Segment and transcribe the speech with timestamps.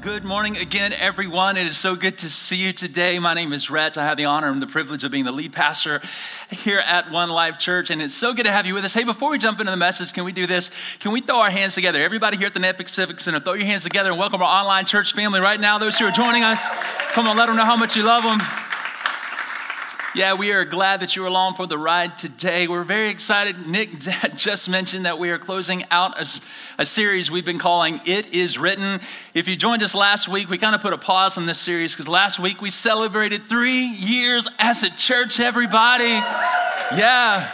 [0.00, 1.56] Good morning again, everyone.
[1.56, 3.18] It is so good to see you today.
[3.18, 3.98] My name is Rhett.
[3.98, 6.00] I have the honor and the privilege of being the lead pastor
[6.50, 8.94] here at One Life Church, and it's so good to have you with us.
[8.94, 10.70] Hey, before we jump into the message, can we do this?
[11.00, 12.00] Can we throw our hands together?
[12.00, 14.84] Everybody here at the Netflix Civic Center, throw your hands together and welcome our online
[14.84, 15.78] church family right now.
[15.78, 16.64] Those who are joining us,
[17.10, 18.38] come on, let them know how much you love them.
[20.18, 22.66] Yeah, we are glad that you are along for the ride today.
[22.66, 23.68] We're very excited.
[23.68, 23.90] Nick
[24.34, 26.26] just mentioned that we are closing out a,
[26.78, 28.98] a, series we've been calling It Is Written.
[29.32, 31.92] If you joined us last week, we kind of put a pause on this series
[31.92, 36.20] because last week we celebrated three years as a church, everybody.
[36.96, 37.48] Yeah.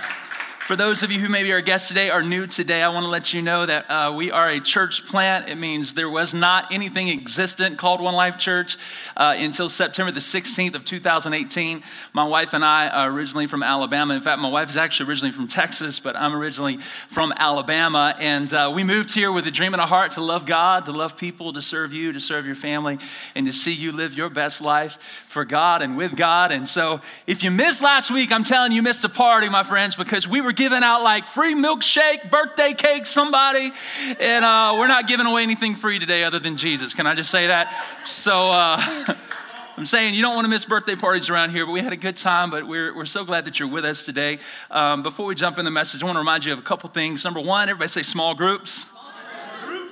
[0.64, 3.10] For those of you who maybe are guests today are new today, I want to
[3.10, 5.50] let you know that uh, we are a church plant.
[5.50, 8.78] It means there was not anything existent called One Life Church
[9.14, 11.82] uh, until September the 16th of 2018.
[12.14, 14.14] My wife and I are originally from Alabama.
[14.14, 16.78] In fact, my wife is actually originally from Texas, but I'm originally
[17.10, 18.16] from Alabama.
[18.18, 20.92] And uh, we moved here with a dream in our heart to love God, to
[20.92, 22.98] love people, to serve you, to serve your family,
[23.34, 24.96] and to see you live your best life
[25.28, 26.52] for God and with God.
[26.52, 29.62] And so if you missed last week, I'm telling you, you missed a party, my
[29.62, 33.72] friends, because we were giving out like free milkshake, birthday cake, somebody.
[34.20, 36.94] And uh, we're not giving away anything free today other than Jesus.
[36.94, 37.72] Can I just say that?
[38.06, 39.14] So, uh,
[39.76, 41.96] I'm saying you don't want to miss birthday parties around here, but we had a
[41.96, 42.50] good time.
[42.50, 44.38] But we're, we're so glad that you're with us today.
[44.70, 46.88] Um, before we jump in the message, I want to remind you of a couple
[46.90, 47.24] things.
[47.24, 48.86] Number one, everybody say small groups.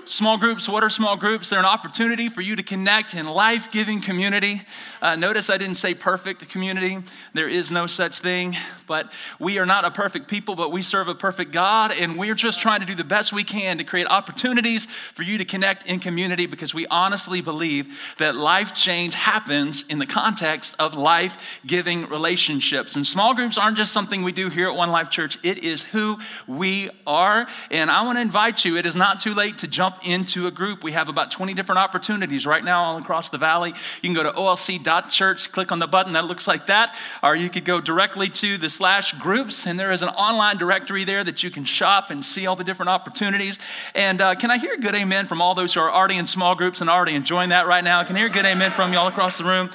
[0.07, 1.49] Small groups, what are small groups?
[1.49, 4.63] They're an opportunity for you to connect in life giving community.
[5.01, 6.99] Uh, notice I didn't say perfect community.
[7.35, 8.57] There is no such thing,
[8.89, 12.35] but we are not a perfect people, but we serve a perfect God, and we're
[12.35, 15.87] just trying to do the best we can to create opportunities for you to connect
[15.87, 21.61] in community because we honestly believe that life change happens in the context of life
[21.65, 22.97] giving relationships.
[22.97, 25.85] And small groups aren't just something we do here at One Life Church, it is
[25.85, 27.47] who we are.
[27.71, 30.51] And I want to invite you, it is not too late to jump into a
[30.51, 30.83] group.
[30.83, 33.71] We have about 20 different opportunities right now all across the valley.
[34.03, 37.51] You can go to olc.church, click on the button that looks like that, or you
[37.51, 41.43] could go directly to the slash groups, and there is an online directory there that
[41.43, 43.59] you can shop and see all the different opportunities.
[43.95, 46.27] And uh, can I hear a good amen from all those who are already in
[46.27, 48.03] small groups and already enjoying that right now?
[48.05, 49.71] Can I hear a good amen from you all across the room?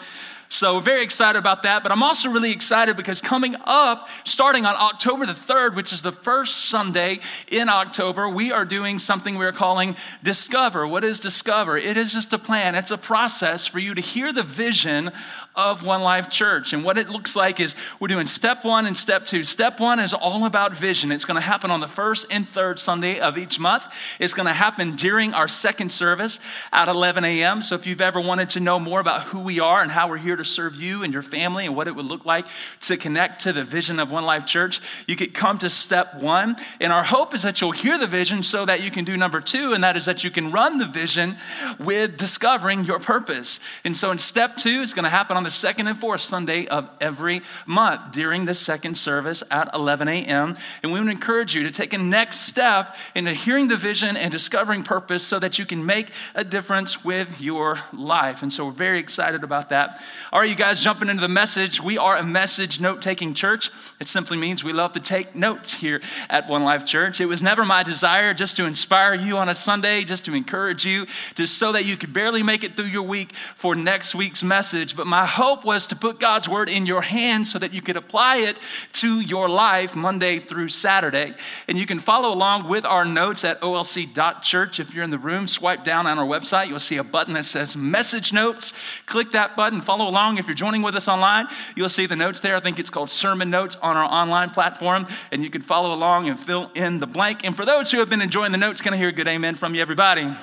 [0.49, 1.83] So, very excited about that.
[1.83, 6.01] But I'm also really excited because coming up, starting on October the 3rd, which is
[6.01, 7.19] the first Sunday
[7.49, 10.87] in October, we are doing something we're calling Discover.
[10.87, 11.77] What is Discover?
[11.77, 15.11] It is just a plan, it's a process for you to hear the vision
[15.57, 16.71] of One Life Church.
[16.71, 19.43] And what it looks like is we're doing step one and step two.
[19.43, 21.11] Step one is all about vision.
[21.11, 23.85] It's going to happen on the first and third Sunday of each month.
[24.19, 26.39] It's going to happen during our second service
[26.71, 27.63] at 11 a.m.
[27.63, 30.17] So if you've ever wanted to know more about who we are and how we're
[30.17, 32.45] here to serve you and your family and what it would look like
[32.81, 36.55] to connect to the vision of One Life Church, you could come to step one.
[36.79, 39.41] And our hope is that you'll hear the vision so that you can do number
[39.41, 41.37] two, and that is that you can run the vision
[41.79, 43.59] with discovering your purpose.
[43.83, 46.67] And so in step two, it's going to happen on the second and fourth Sunday
[46.67, 50.57] of every month during the second service at 11 a.m.
[50.83, 54.31] And we would encourage you to take a next step into hearing the vision and
[54.31, 58.43] discovering purpose so that you can make a difference with your life.
[58.43, 60.01] And so we're very excited about that.
[60.33, 61.81] All right, you guys, jumping into the message.
[61.81, 63.71] We are a message note taking church.
[64.01, 67.21] It simply means we love to take notes here at One Life Church.
[67.21, 70.85] It was never my desire just to inspire you on a Sunday, just to encourage
[70.85, 74.43] you, just so that you could barely make it through your week for next week's
[74.43, 74.97] message.
[74.97, 77.95] But my hope was to put God's word in your hands so that you could
[77.95, 78.59] apply it
[78.93, 81.35] to your life Monday through Saturday.
[81.69, 84.81] And you can follow along with our notes at olc.church.
[84.81, 86.67] If you're in the room, swipe down on our website.
[86.67, 88.73] You'll see a button that says message notes.
[89.05, 90.16] Click that button, follow along.
[90.17, 92.55] If you're joining with us online, you'll see the notes there.
[92.55, 95.05] I think it's called sermon notes on our online platform.
[95.31, 97.41] And you can follow along and fill in the blank.
[97.43, 99.55] And for those who have been enjoying the notes, can I hear a good amen
[99.55, 100.21] from you, everybody?
[100.21, 100.37] Amen.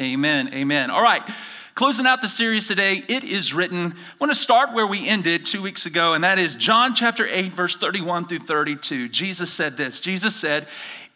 [0.00, 0.54] Amen.
[0.54, 0.90] amen.
[0.90, 1.22] All right.
[1.74, 3.92] Closing out the series today, it is written.
[3.92, 7.24] I want to start where we ended two weeks ago, and that is John chapter
[7.24, 9.08] 8, verse 31 through 32.
[9.08, 10.68] Jesus said this Jesus said,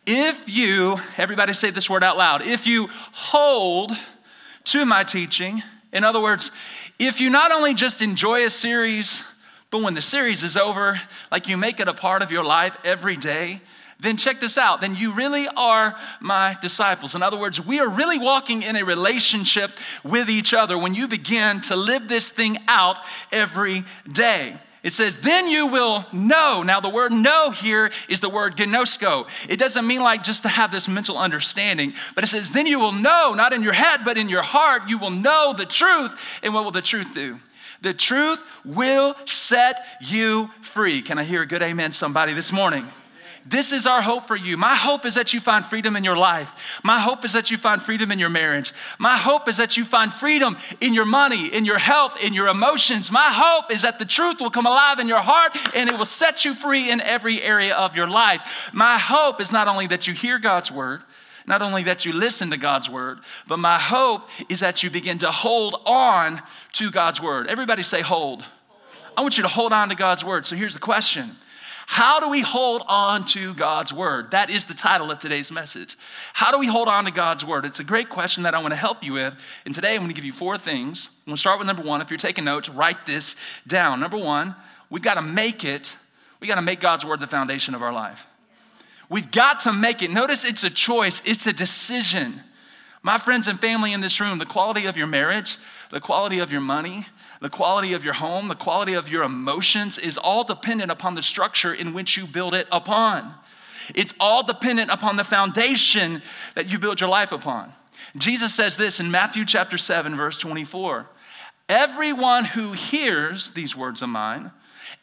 [0.05, 3.93] If you, everybody say this word out loud, if you hold
[4.65, 5.63] to my teaching,
[5.93, 6.51] in other words,
[6.99, 9.23] if you not only just enjoy a series,
[9.71, 11.01] but when the series is over,
[11.31, 13.61] like you make it a part of your life every day,
[14.01, 14.81] then check this out.
[14.81, 17.15] Then you really are my disciples.
[17.15, 19.71] In other words, we are really walking in a relationship
[20.03, 22.99] with each other when you begin to live this thing out
[23.31, 24.57] every day.
[24.83, 26.63] It says, then you will know.
[26.65, 29.29] Now, the word know here is the word ginosko.
[29.49, 32.81] It doesn't mean like just to have this mental understanding, but it says, then you
[32.81, 36.41] will know, not in your head, but in your heart, you will know the truth.
[36.43, 37.39] And what will the truth do?
[37.81, 41.01] The truth will set you free.
[41.03, 42.89] Can I hear a good amen, somebody, this morning?
[43.45, 44.57] This is our hope for you.
[44.57, 46.55] My hope is that you find freedom in your life.
[46.85, 48.73] My hope is that you find freedom in your marriage.
[48.99, 52.49] My hope is that you find freedom in your money, in your health, in your
[52.49, 53.11] emotions.
[53.11, 56.07] My hope is that the truth will come alive in your heart and it will
[56.07, 58.71] set you free in every area of your life.
[58.73, 61.03] My hope is not only that you hear God's word,
[61.47, 63.19] not only that you listen to God's word,
[63.49, 66.41] but my hope is that you begin to hold on
[66.75, 67.49] to God's word.
[67.49, 68.45] Everybody say, hold.
[69.17, 70.47] I want you to hold on to God's word.
[70.47, 71.37] So here's the question
[71.93, 74.31] how do we hold on to God's word?
[74.31, 75.99] That is the title of today's message.
[76.33, 77.67] How do we hold on to God's word?
[77.67, 79.37] It's a great question that I want to help you with.
[79.67, 81.11] And today I'm going to give you four things.
[81.29, 82.01] To start with number one.
[82.01, 83.37] If you're taking notes, write this
[83.67, 84.01] down.
[84.01, 84.57] Number one,
[84.89, 85.99] we've got to make it,
[86.41, 88.27] we got to make God's word the foundation of our life.
[89.11, 90.11] We've got to make it.
[90.11, 92.41] Notice it's a choice, it's a decision.
[93.03, 95.59] My friends and family in this room, the quality of your marriage,
[95.91, 97.05] the quality of your money,
[97.43, 101.23] the quality of your home, the quality of your emotions is all dependent upon the
[101.23, 103.35] structure in which you build it upon.
[103.97, 106.23] It's all dependent upon the foundation
[106.55, 107.73] that you build your life upon.
[108.17, 111.07] Jesus says this in Matthew chapter 7, verse 24
[111.69, 114.53] Everyone who hears these words of mine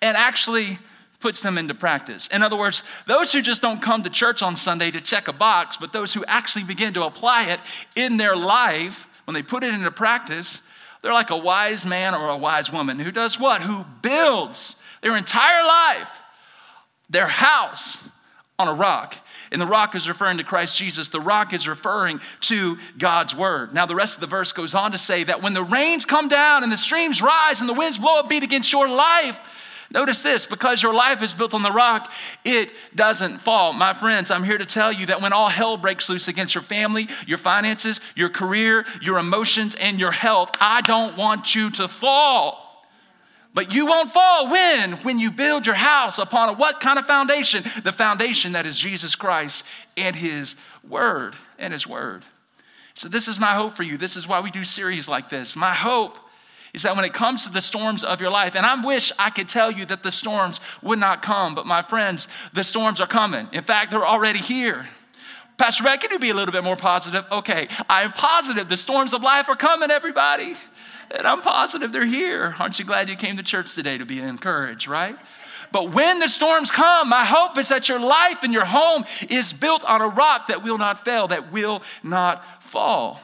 [0.02, 0.80] and actually
[1.20, 2.28] puts them into practice.
[2.28, 5.34] In other words, those who just don't come to church on Sunday to check a
[5.34, 7.60] box, but those who actually begin to apply it
[7.98, 10.62] in their life, when they put it into practice,
[11.02, 13.62] they're like a wise man or a wise woman who does what?
[13.62, 16.10] Who builds their entire life,
[17.10, 17.98] their house
[18.58, 19.16] on a rock.
[19.52, 21.08] And the rock is referring to Christ Jesus.
[21.08, 23.74] The rock is referring to God's word.
[23.74, 26.28] Now, the rest of the verse goes on to say that when the rains come
[26.28, 29.40] down and the streams rise and the winds blow a beat against your life,
[29.92, 32.12] Notice this because your life is built on the rock,
[32.46, 33.74] it doesn't fall.
[33.74, 36.64] My friends, I'm here to tell you that when all hell breaks loose against your
[36.64, 41.88] family, your finances, your career, your emotions, and your health, I don't want you to
[41.88, 42.70] fall.
[43.52, 44.92] But you won't fall when?
[44.98, 47.64] When you build your house upon a what kind of foundation?
[47.84, 49.64] The foundation that is Jesus Christ
[49.98, 50.56] and His
[50.88, 51.36] Word.
[51.58, 52.22] And His Word.
[52.94, 53.98] So, this is my hope for you.
[53.98, 55.56] This is why we do series like this.
[55.56, 56.18] My hope
[56.74, 59.30] is that when it comes to the storms of your life, and I wish I
[59.30, 63.08] could tell you that the storms would not come, but my friends, the storms are
[63.08, 63.48] coming.
[63.52, 64.88] In fact, they're already here.
[65.58, 67.26] Pastor Rhett, can you be a little bit more positive?
[67.32, 70.56] Okay, I am positive the storms of life are coming, everybody.
[71.12, 72.56] And I'm positive they're here.
[72.60, 75.18] Aren't you glad you came to church today to be encouraged, right?
[75.72, 79.54] But when the storms come, my hope is that your life and your home is
[79.54, 83.20] built on a rock that will not fail, that will not fall.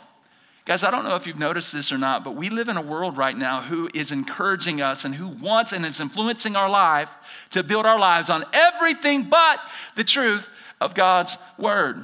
[0.66, 2.82] Guys, I don't know if you've noticed this or not, but we live in a
[2.82, 7.10] world right now who is encouraging us and who wants and is influencing our life
[7.52, 9.60] to build our lives on everything but
[9.96, 10.50] the truth
[10.82, 12.04] of God's word.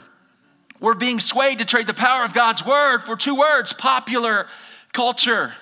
[0.79, 4.45] We're being swayed to trade the power of God's word for two words popular
[4.93, 5.53] culture.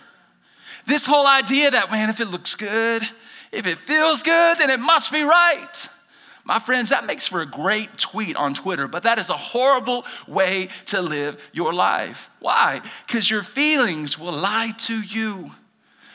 [0.85, 3.07] This whole idea that, man, if it looks good,
[3.53, 5.87] if it feels good, then it must be right.
[6.49, 10.03] My friends, that makes for a great tweet on Twitter, but that is a horrible
[10.27, 12.27] way to live your life.
[12.39, 12.81] Why?
[13.05, 15.51] Because your feelings will lie to you.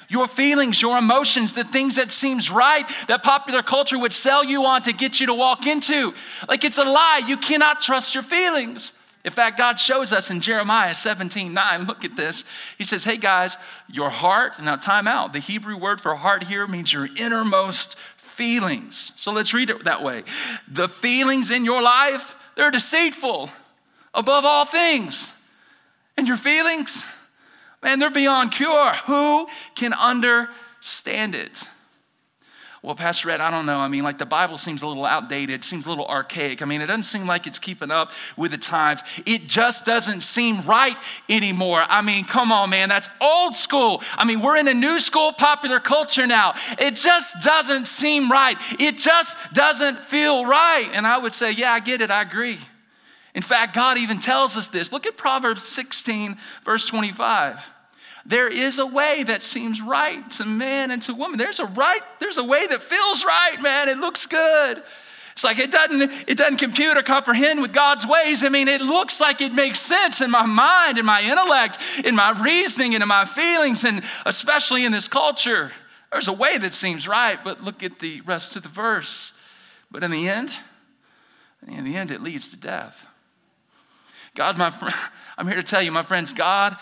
[0.08, 4.66] Your feelings, your emotions, the things that seems right that popular culture would sell you
[4.66, 6.12] on to get you to walk into.
[6.49, 7.23] Like it's a lie.
[7.28, 8.92] You cannot trust your feelings.
[9.25, 12.42] In fact, God shows us in Jeremiah 17 9, look at this.
[12.76, 13.56] He says, Hey guys,
[13.88, 15.32] your heart, now time out.
[15.32, 17.97] The Hebrew word for heart here means your innermost
[18.37, 19.12] feelings.
[19.17, 20.25] So let's read it that way.
[20.69, 23.50] The feelings in your life, they're deceitful
[24.12, 25.31] above all things.
[26.17, 27.05] And your feelings,
[27.83, 28.93] man, they're beyond cure.
[29.07, 31.64] Who can understand it?
[32.85, 33.79] Well, Pastor Rhett, I don't know.
[33.79, 36.61] I mean, like the Bible seems a little outdated, seems a little archaic.
[36.61, 39.00] I mean, it doesn't seem like it's keeping up with the times.
[39.25, 40.95] It just doesn't seem right
[41.31, 41.83] anymore.
[41.88, 44.03] I mean, come on, man, that's old school.
[44.19, 46.57] I mean, we're in a new school popular culture now.
[46.79, 48.59] It just doesn't seem right.
[48.79, 50.91] It just doesn't feel right.
[50.93, 52.11] And I would say, yeah, I get it.
[52.11, 52.59] I agree.
[53.35, 54.93] In fact, God even tells us this.
[54.93, 56.37] Look at Proverbs 16,
[56.67, 57.64] verse 25.
[58.26, 61.38] There is a way that seems right to man and to woman.
[61.38, 63.88] There's a right, there's a way that feels right, man.
[63.88, 64.83] It looks good.
[65.33, 68.45] It's like it doesn't, it doesn't compute or comprehend with God's ways.
[68.45, 72.14] I mean, it looks like it makes sense in my mind, in my intellect, in
[72.14, 75.73] my reasoning, and in my feelings, and especially in this culture.
[76.12, 79.33] There's a way that seems right, but look at the rest of the verse.
[79.90, 80.50] But in the end,
[81.66, 83.07] in the end, it leads to death.
[84.37, 84.95] God, my friend,
[85.37, 86.76] I'm here to tell you, my friends, God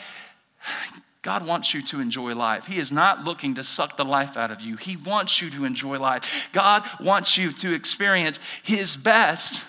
[1.22, 2.66] God wants you to enjoy life.
[2.66, 4.76] He is not looking to suck the life out of you.
[4.76, 6.48] He wants you to enjoy life.
[6.52, 9.64] God wants you to experience His best,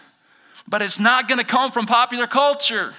[0.67, 2.95] but it's not going to come from popular culture.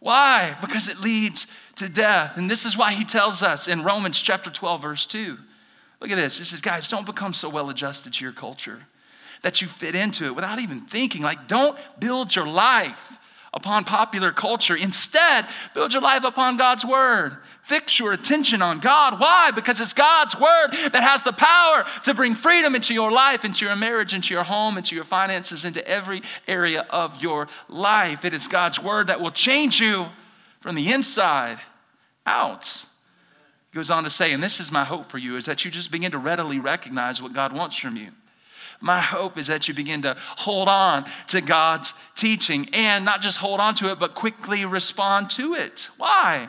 [0.00, 0.56] Why?
[0.60, 2.36] Because it leads to death.
[2.36, 5.38] And this is why He tells us in Romans chapter 12, verse 2.
[6.00, 6.38] Look at this.
[6.38, 8.86] He says, guys, don't become so well adjusted to your culture
[9.42, 11.22] that you fit into it without even thinking.
[11.22, 13.18] Like, don't build your life
[13.52, 14.76] upon popular culture.
[14.76, 17.36] Instead, build your life upon God's word.
[17.62, 19.20] Fix your attention on God.
[19.20, 19.50] Why?
[19.50, 23.64] Because it's God's word that has the power to bring freedom into your life, into
[23.64, 28.24] your marriage, into your home, into your finances, into every area of your life.
[28.24, 30.06] It is God's word that will change you
[30.60, 31.58] from the inside
[32.26, 32.84] out.
[33.70, 35.70] He goes on to say, and this is my hope for you, is that you
[35.70, 38.12] just begin to readily recognize what God wants from you.
[38.80, 43.38] My hope is that you begin to hold on to God's teaching and not just
[43.38, 45.90] hold on to it, but quickly respond to it.
[45.96, 46.48] Why?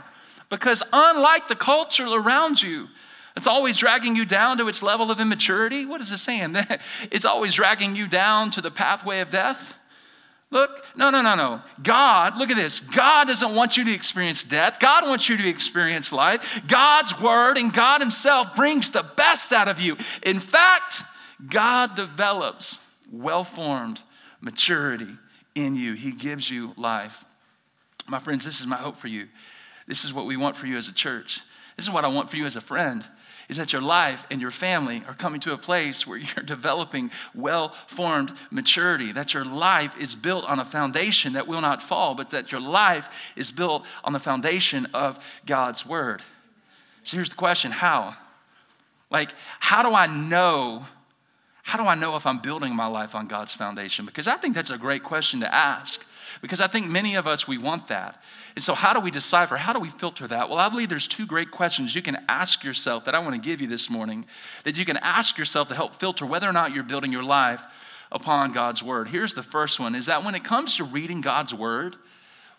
[0.50, 2.88] Because unlike the culture around you,
[3.36, 5.86] it's always dragging you down to its level of immaturity.
[5.86, 6.57] What is it saying?
[7.12, 9.74] It's always dragging you down to the pathway of death.
[10.51, 11.62] Look, no, no, no, no.
[11.83, 12.79] God, look at this.
[12.79, 14.79] God doesn't want you to experience death.
[14.79, 16.63] God wants you to experience life.
[16.67, 19.95] God's word and God Himself brings the best out of you.
[20.24, 21.03] In fact,
[21.48, 22.79] God develops
[23.12, 24.01] well formed
[24.41, 25.17] maturity
[25.55, 27.25] in you, He gives you life.
[28.08, 29.27] My friends, this is my hope for you.
[29.88, 31.41] This is what we want for you as a church.
[31.75, 33.05] This is what I want for you as a friend
[33.50, 37.12] is that your life and your family are coming to a place where you're developing
[37.36, 42.15] well formed maturity, that your life is built on a foundation that will not fall,
[42.15, 46.22] but that your life is built on the foundation of God's word.
[47.03, 48.15] So here's the question how?
[49.10, 50.86] Like, how do I know
[51.63, 54.06] how do I know if I'm building my life on God's foundation?
[54.06, 56.06] Because I think that's a great question to ask.
[56.42, 58.22] Because I think many of us, we want that.
[58.56, 59.58] And so, how do we decipher?
[59.58, 60.50] How do we filter that?
[60.50, 63.42] Well, I believe there's two great questions you can ask yourself that I want to
[63.42, 64.25] give you this morning,
[64.63, 67.62] that you can ask yourself to help filter whether or not you're building your life
[68.12, 69.10] upon God's word.
[69.10, 71.96] Here's the first one is that when it comes to reading God's word,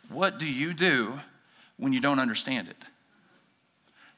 [0.08, 1.20] what do you do
[1.76, 2.76] when you don't understand it?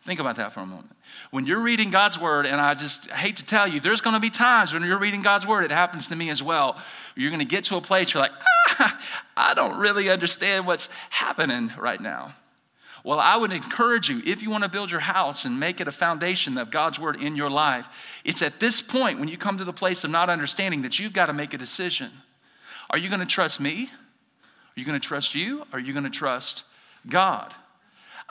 [0.03, 0.97] Think about that for a moment.
[1.31, 4.21] When you're reading God's word, and I just hate to tell you, there's going to
[4.21, 6.81] be times when you're reading God's word, it happens to me as well.
[7.17, 8.33] You're going to get to a place you're like,
[8.79, 9.01] ah,
[9.37, 12.35] I don't really understand what's happening right now.
[13.05, 15.89] Well, I would encourage you, if you want to build your house and make it
[15.89, 17.89] a foundation of God's word in your life,
[18.25, 21.13] it's at this point when you come to the place of not understanding that you've
[21.13, 22.11] got to make a decision.
[22.91, 23.89] Are you going to trust me?
[23.91, 25.65] Are you going to trust you?
[25.73, 26.65] Are you going to trust
[27.09, 27.53] God?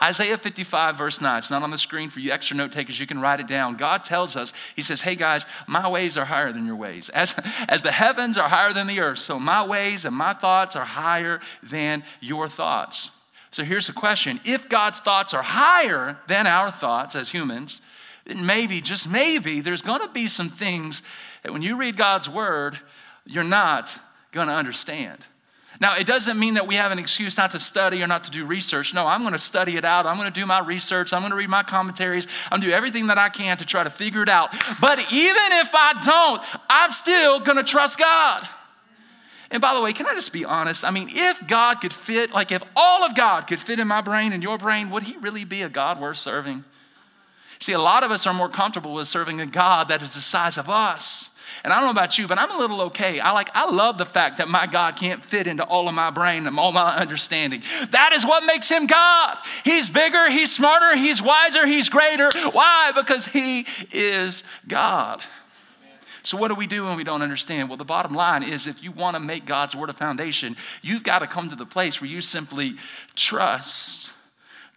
[0.02, 1.38] Isaiah 55, verse 9.
[1.38, 2.98] It's not on the screen for you extra note takers.
[2.98, 3.76] You can write it down.
[3.76, 7.08] God tells us, He says, Hey guys, my ways are higher than your ways.
[7.10, 7.34] As,
[7.68, 10.84] as the heavens are higher than the earth, so my ways and my thoughts are
[10.84, 13.10] higher than your thoughts.
[13.52, 17.80] So here's the question If God's thoughts are higher than our thoughts as humans,
[18.24, 21.02] then maybe, just maybe, there's going to be some things
[21.42, 22.78] that when you read God's word,
[23.24, 23.96] you're not
[24.32, 25.26] going to understand.
[25.82, 28.30] Now, it doesn't mean that we have an excuse not to study or not to
[28.30, 28.94] do research.
[28.94, 30.06] No, I'm going to study it out.
[30.06, 31.12] I'm going to do my research.
[31.12, 32.28] I'm going to read my commentaries.
[32.44, 34.52] I'm going to do everything that I can to try to figure it out.
[34.80, 38.48] But even if I don't, I'm still going to trust God.
[39.50, 40.84] And by the way, can I just be honest?
[40.84, 44.02] I mean, if God could fit, like if all of God could fit in my
[44.02, 46.62] brain and your brain, would He really be a God worth serving?
[47.58, 50.20] See, a lot of us are more comfortable with serving a God that is the
[50.20, 51.28] size of us.
[51.64, 53.20] And I don't know about you, but I'm a little okay.
[53.20, 56.10] I like, I love the fact that my God can't fit into all of my
[56.10, 57.62] brain and all my understanding.
[57.90, 59.38] That is what makes him God.
[59.64, 62.30] He's bigger, he's smarter, he's wiser, he's greater.
[62.50, 62.92] Why?
[62.94, 65.20] Because he is God.
[66.24, 67.68] So, what do we do when we don't understand?
[67.68, 71.02] Well, the bottom line is if you want to make God's word a foundation, you've
[71.02, 72.76] got to come to the place where you simply
[73.16, 74.12] trust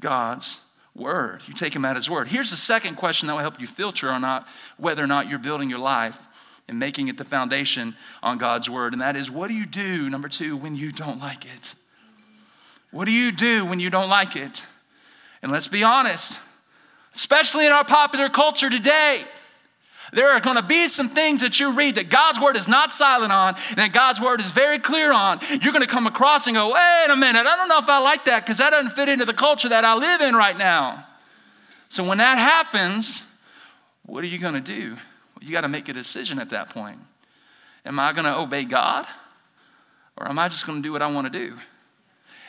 [0.01, 0.59] God's
[0.95, 1.41] word.
[1.45, 2.29] You take him at his word.
[2.29, 5.39] Here's the second question that will help you filter or not whether or not you're
[5.39, 6.19] building your life
[6.67, 8.93] and making it the foundation on God's word.
[8.93, 11.75] And that is, what do you do, number two, when you don't like it?
[12.91, 14.63] What do you do when you don't like it?
[15.43, 16.37] And let's be honest,
[17.13, 19.23] especially in our popular culture today,
[20.13, 22.93] there are going to be some things that you read that God's word is not
[22.93, 25.39] silent on and that God's word is very clear on.
[25.49, 27.99] You're going to come across and go, wait a minute, I don't know if I
[27.99, 31.05] like that because that doesn't fit into the culture that I live in right now.
[31.89, 33.23] So when that happens,
[34.05, 34.97] what are you going to do?
[35.41, 36.99] You got to make a decision at that point.
[37.85, 39.05] Am I going to obey God?
[40.17, 41.55] Or am I just going to do what I want to do?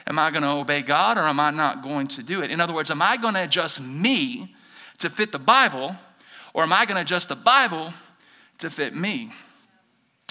[0.07, 2.51] Am I going to obey God or am I not going to do it?
[2.51, 4.55] In other words, am I going to adjust me
[4.99, 5.97] to fit the Bible
[6.55, 7.93] or am I going to adjust the Bible
[8.59, 9.33] to fit me?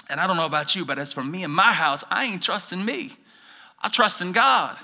[0.08, 2.42] And I don't know about you, but as for me and my house, I ain't
[2.42, 3.12] trusting me.
[3.82, 4.76] I trust in God.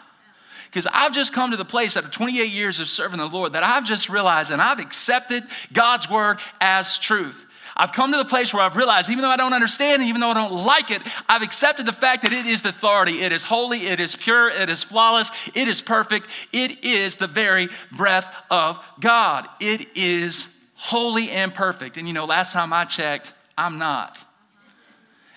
[0.66, 3.62] Because I've just come to the place after 28 years of serving the Lord that
[3.62, 7.46] I've just realized and I've accepted God's word as truth.
[7.82, 10.20] I've come to the place where I've realized, even though I don't understand, and even
[10.20, 13.22] though I don't like it, I've accepted the fact that it is the authority.
[13.22, 16.28] It is holy, it is pure, it is flawless, it is perfect.
[16.52, 19.48] It is the very breath of God.
[19.58, 20.46] It is
[20.76, 21.96] holy and perfect.
[21.96, 24.24] And you know, last time I checked, I'm not.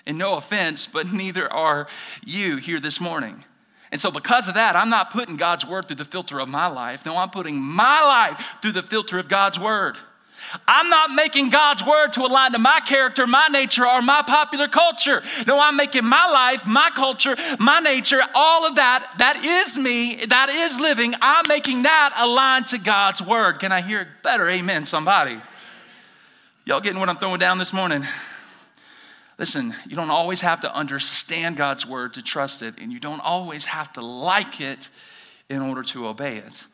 [0.06, 1.88] And no offense, but neither are
[2.24, 3.44] you here this morning.
[3.90, 6.68] And so, because of that, I'm not putting God's word through the filter of my
[6.68, 7.04] life.
[7.04, 9.96] No, I'm putting my life through the filter of God's word.
[10.66, 14.68] I'm not making God's word to align to my character, my nature, or my popular
[14.68, 15.22] culture.
[15.46, 20.24] No, I'm making my life, my culture, my nature, all of that, that is me,
[20.26, 21.14] that is living.
[21.20, 23.58] I'm making that align to God's word.
[23.60, 24.48] Can I hear it better?
[24.48, 25.40] Amen, somebody.
[26.64, 28.04] Y'all getting what I'm throwing down this morning?
[29.38, 33.20] Listen, you don't always have to understand God's word to trust it, and you don't
[33.20, 34.88] always have to like it
[35.48, 36.66] in order to obey it.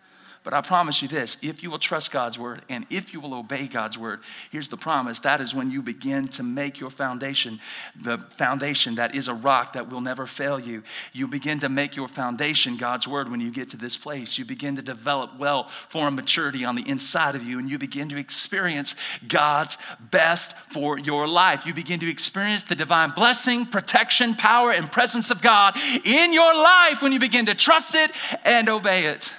[0.44, 3.34] But I promise you this if you will trust God's word and if you will
[3.34, 4.20] obey God's word,
[4.50, 7.60] here's the promise that is when you begin to make your foundation
[7.94, 10.82] the foundation that is a rock that will never fail you.
[11.12, 14.36] You begin to make your foundation God's word when you get to this place.
[14.36, 18.08] You begin to develop well formed maturity on the inside of you and you begin
[18.08, 18.96] to experience
[19.28, 21.66] God's best for your life.
[21.66, 26.52] You begin to experience the divine blessing, protection, power, and presence of God in your
[26.52, 28.10] life when you begin to trust it
[28.44, 29.32] and obey it.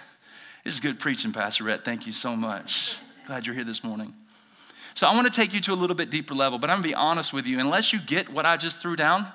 [0.63, 1.84] This is good preaching, Pastor Rhett.
[1.84, 2.98] Thank you so much.
[3.27, 4.13] Glad you're here this morning.
[4.93, 6.84] So, I want to take you to a little bit deeper level, but I'm going
[6.84, 7.60] to be honest with you.
[7.60, 9.27] Unless you get what I just threw down,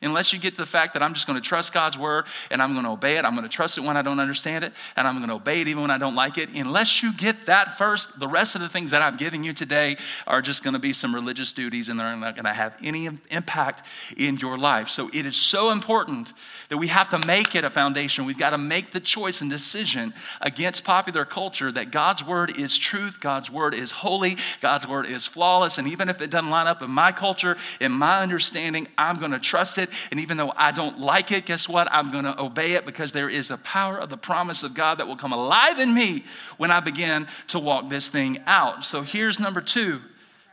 [0.00, 2.62] Unless you get to the fact that I'm just going to trust God's word and
[2.62, 4.72] I'm going to obey it, I'm going to trust it when I don't understand it,
[4.96, 6.50] and I'm going to obey it even when I don't like it.
[6.50, 9.96] Unless you get that first, the rest of the things that I'm giving you today
[10.24, 13.08] are just going to be some religious duties and they're not going to have any
[13.30, 13.84] impact
[14.16, 14.88] in your life.
[14.88, 16.32] So it is so important
[16.68, 18.24] that we have to make it a foundation.
[18.24, 22.78] We've got to make the choice and decision against popular culture that God's word is
[22.78, 26.68] truth, God's word is holy, God's word is flawless, and even if it doesn't line
[26.68, 29.94] up in my culture, in my understanding, I'm going to trust it it.
[30.10, 31.88] And even though I don't like it, guess what?
[31.90, 34.98] I'm going to obey it because there is a power of the promise of God
[34.98, 36.24] that will come alive in me
[36.56, 38.84] when I begin to walk this thing out.
[38.84, 40.00] So here's number two.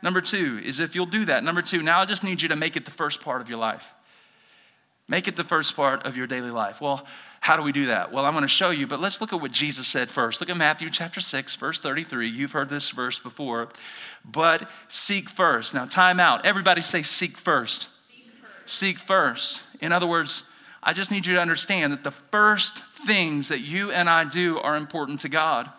[0.02, 1.42] Number two is if you'll do that.
[1.42, 3.58] Number two, now I just need you to make it the first part of your
[3.58, 3.92] life.
[5.08, 6.80] Make it the first part of your daily life.
[6.80, 7.06] Well,
[7.40, 8.12] how do we do that?
[8.12, 10.40] Well, I'm going to show you, but let's look at what Jesus said first.
[10.40, 12.28] Look at Matthew chapter 6, verse 33.
[12.28, 13.68] You've heard this verse before.
[14.24, 15.72] But seek first.
[15.72, 16.44] Now, time out.
[16.44, 17.88] Everybody say, seek first
[18.66, 19.62] seek first.
[19.80, 20.42] In other words,
[20.82, 24.58] I just need you to understand that the first things that you and I do
[24.58, 25.70] are important to God.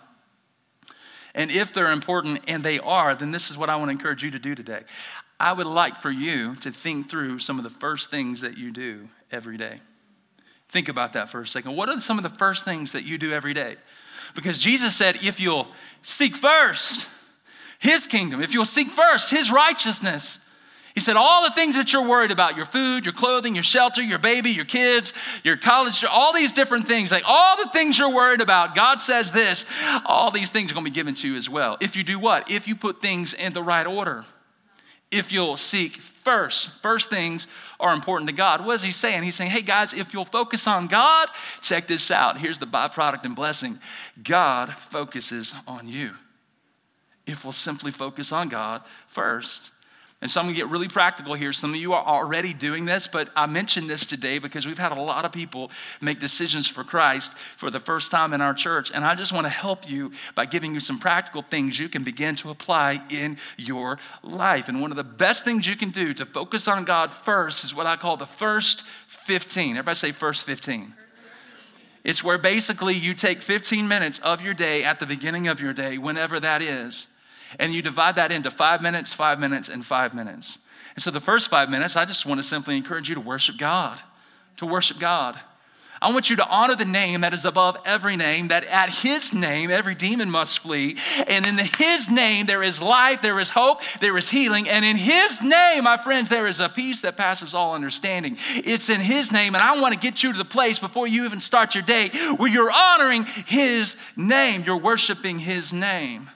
[1.34, 4.24] And if they're important, and they are, then this is what I want to encourage
[4.24, 4.82] you to do today.
[5.40, 8.72] I would like for you to think through some of the first things that you
[8.72, 9.82] do every day.
[10.70, 11.76] Think about that for a second.
[11.76, 13.76] What are some of the first things that you do every day?
[14.36, 15.68] Because Jesus said, if you'll
[16.02, 17.08] seek first
[17.80, 20.40] His kingdom, if you'll seek first His righteousness,
[20.98, 24.02] he said, All the things that you're worried about your food, your clothing, your shelter,
[24.02, 28.12] your baby, your kids, your college, all these different things like all the things you're
[28.12, 29.68] worried about, God says this,
[30.08, 31.78] all these things are going to be given to you as well.
[31.82, 32.50] If you do what?
[32.50, 34.26] If you put things in the right order.
[35.12, 37.46] If you'll seek first, first things
[37.80, 38.66] are important to God.
[38.66, 39.22] What is he saying?
[39.22, 41.30] He's saying, hey guys, if you'll focus on God,
[41.62, 42.40] check this out.
[42.40, 43.78] Here's the byproduct and blessing
[44.24, 46.14] God focuses on you.
[47.28, 49.70] If we'll simply focus on God first.
[50.20, 51.54] And so I'm gonna get really practical here.
[51.54, 54.92] Some of you are already doing this, but I mentioned this today because we've had
[54.92, 55.70] a lot of people
[56.02, 58.92] make decisions for Christ for the first time in our church.
[58.92, 62.36] And I just wanna help you by giving you some practical things you can begin
[62.38, 64.70] to apply in your life.
[64.70, 67.76] And one of the best things you can do to focus on God first is
[67.76, 69.78] what I call the first 15.
[69.78, 70.96] Everybody say first 15.
[72.04, 75.74] It's where basically you take 15 minutes of your day at the beginning of your
[75.74, 77.06] day, whenever that is
[77.60, 80.60] and you divide that into five minutes, five minutes, and five minutes.
[80.96, 83.58] And so the first five minutes, I just want to simply encourage you to worship
[83.58, 84.00] God,
[84.58, 85.40] to worship God.
[86.02, 89.34] I want you to honor the name that is above every name, that at his
[89.34, 90.98] name every demon must flee.
[91.28, 94.70] And in his name there is life, there is hope, there is healing.
[94.70, 98.38] And in his name, my friends, there is a peace that passes all understanding.
[98.56, 99.56] It's in his name.
[99.56, 102.10] And I want to get you to the place before you even start your day
[102.38, 106.30] where you're honoring his name, you're worshiping his name.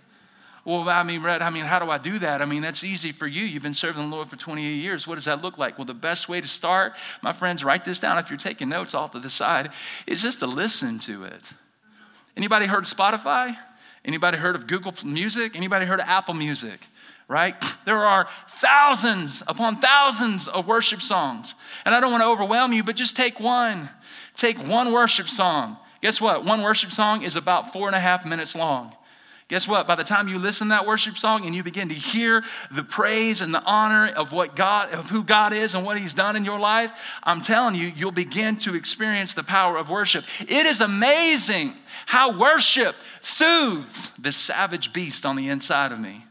[0.63, 2.41] Well, I mean, Rhett, I mean, how do I do that?
[2.41, 3.43] I mean, that's easy for you.
[3.43, 5.07] You've been serving the Lord for 28 years.
[5.07, 5.77] What does that look like?
[5.77, 8.93] Well, the best way to start, my friends, write this down if you're taking notes
[8.93, 9.71] off to the side,
[10.05, 11.49] is just to listen to it.
[12.37, 13.57] Anybody heard of Spotify?
[14.05, 15.55] Anybody heard of Google Music?
[15.55, 16.79] Anybody heard of Apple Music?
[17.27, 17.55] Right?
[17.85, 21.55] There are thousands upon thousands of worship songs.
[21.83, 23.89] And I don't want to overwhelm you, but just take one.
[24.37, 26.43] Take one worship song Guess what?
[26.43, 28.95] One worship song is about four and a half minutes long.
[29.51, 29.85] Guess what?
[29.85, 32.83] By the time you listen to that worship song and you begin to hear the
[32.83, 36.37] praise and the honor of what God, of who God is and what He's done
[36.37, 40.23] in your life, I'm telling you, you'll begin to experience the power of worship.
[40.39, 41.73] It is amazing
[42.05, 46.23] how worship soothes the savage beast on the inside of me.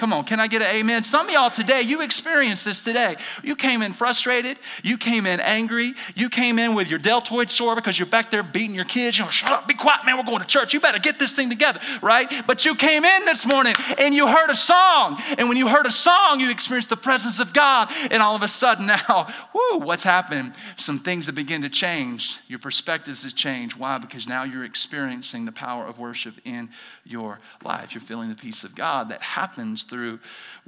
[0.00, 1.04] Come on, can I get an amen?
[1.04, 3.16] Some of y'all today, you experienced this today.
[3.44, 4.58] You came in frustrated.
[4.82, 5.92] You came in angry.
[6.14, 9.18] You came in with your deltoid sore because you're back there beating your kids.
[9.18, 10.16] You know, shut up, be quiet, man.
[10.16, 10.72] We're going to church.
[10.72, 12.32] You better get this thing together, right?
[12.46, 15.20] But you came in this morning and you heard a song.
[15.36, 17.90] And when you heard a song, you experienced the presence of God.
[18.10, 20.54] And all of a sudden now, whoo, what's happened?
[20.76, 22.38] Some things that begin to change.
[22.48, 23.76] Your perspectives have changed.
[23.76, 23.98] Why?
[23.98, 26.70] Because now you're experiencing the power of worship in
[27.04, 27.92] your life.
[27.92, 30.20] You're feeling the peace of God that happens through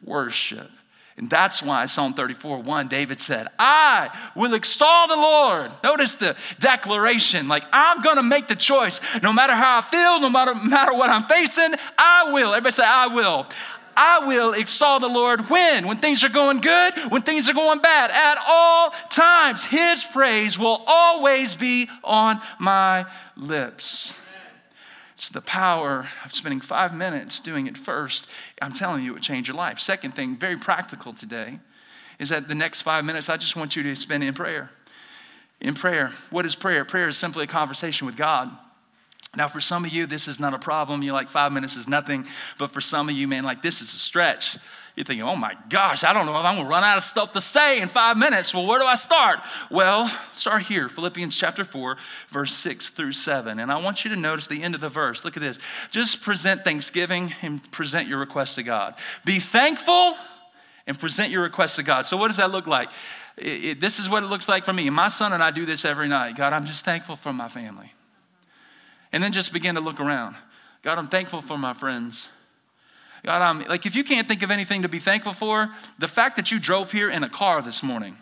[0.05, 0.71] worship.
[1.17, 5.73] And that's why Psalm 34 1, David said, I will extol the Lord.
[5.85, 9.01] Notice the declaration like, I'm going to make the choice.
[9.23, 12.55] No matter how I feel, no matter, matter what I'm facing, I will.
[12.55, 13.47] Everybody say, I will.
[13.95, 15.87] I will extol the Lord when?
[15.87, 18.11] When things are going good, when things are going bad.
[18.11, 23.05] At all times, His praise will always be on my
[23.37, 24.17] lips.
[25.23, 28.27] It's the power of spending five minutes doing it first.
[28.61, 29.79] I'm telling you, it would change your life.
[29.79, 31.61] Second thing, very practical today,
[32.19, 34.73] is that the next five minutes, I just want you to spend in prayer.
[35.61, 36.11] In prayer.
[36.31, 36.85] What is prayer?
[36.85, 38.51] Prayer is simply a conversation with God.
[39.37, 41.05] Now, for some of you, this is not a problem.
[41.05, 42.27] You're like, five minutes is nothing.
[42.59, 44.59] But for some of you, man, like, this is a stretch.
[44.95, 47.33] You're thinking, oh my gosh, I don't know if I'm gonna run out of stuff
[47.33, 48.53] to say in five minutes.
[48.53, 49.39] Well, where do I start?
[49.71, 51.97] Well, start here Philippians chapter 4,
[52.29, 53.59] verse 6 through 7.
[53.59, 55.25] And I want you to notice the end of the verse.
[55.25, 55.59] Look at this.
[55.91, 58.95] Just present thanksgiving and present your request to God.
[59.25, 60.15] Be thankful
[60.87, 62.07] and present your request to God.
[62.07, 62.91] So, what does that look like?
[63.39, 64.91] It, it, this is what it looks like for me.
[64.91, 66.37] My son and I do this every night.
[66.37, 67.95] God, I'm just thankful for my family.
[69.11, 70.37] And then just begin to look around.
[70.83, 72.29] God, I'm thankful for my friends.
[73.25, 76.37] God, I'm like, if you can't think of anything to be thankful for, the fact
[76.37, 78.17] that you drove here in a car this morning,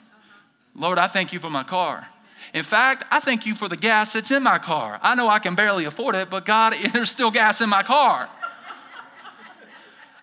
[0.75, 2.07] Lord, I thank you for my car.
[2.53, 4.99] In fact, I thank you for the gas that's in my car.
[5.03, 8.29] I know I can barely afford it, but God, there's still gas in my car.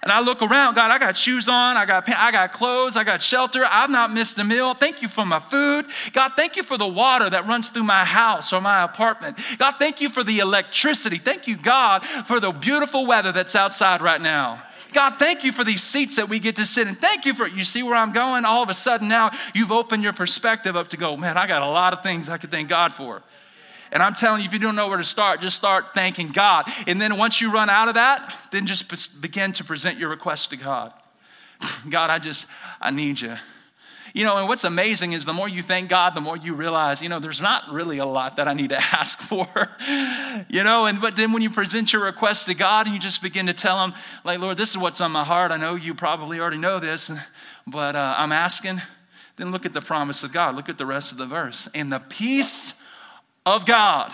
[0.03, 3.03] And I look around, God, I got shoes on, I got, I got clothes, I
[3.03, 4.73] got shelter, I've not missed a meal.
[4.73, 5.85] Thank you for my food.
[6.13, 9.37] God, thank you for the water that runs through my house or my apartment.
[9.57, 11.17] God, thank you for the electricity.
[11.17, 14.63] Thank you, God, for the beautiful weather that's outside right now.
[14.93, 16.95] God, thank you for these seats that we get to sit in.
[16.95, 18.45] Thank you for, you see where I'm going?
[18.45, 21.61] All of a sudden now you've opened your perspective up to go, man, I got
[21.61, 23.21] a lot of things I could thank God for.
[23.91, 26.69] And I'm telling you, if you don't know where to start, just start thanking God.
[26.87, 30.49] And then once you run out of that, then just begin to present your request
[30.49, 30.91] to God.
[31.89, 32.47] God, I just,
[32.81, 33.37] I need you.
[34.17, 37.03] You know, and what's amazing is the more you thank God, the more you realize,
[37.03, 39.47] you know, there's not really a lot that I need to ask for.
[40.49, 43.21] you know, and but then when you present your request to God and you just
[43.21, 45.51] begin to tell him, like, Lord, this is what's on my heart.
[45.51, 47.11] I know you probably already know this,
[47.67, 48.81] but uh, I'm asking.
[49.35, 50.55] Then look at the promise of God.
[50.55, 51.69] Look at the rest of the verse.
[51.75, 52.73] And the peace
[53.45, 54.11] of God.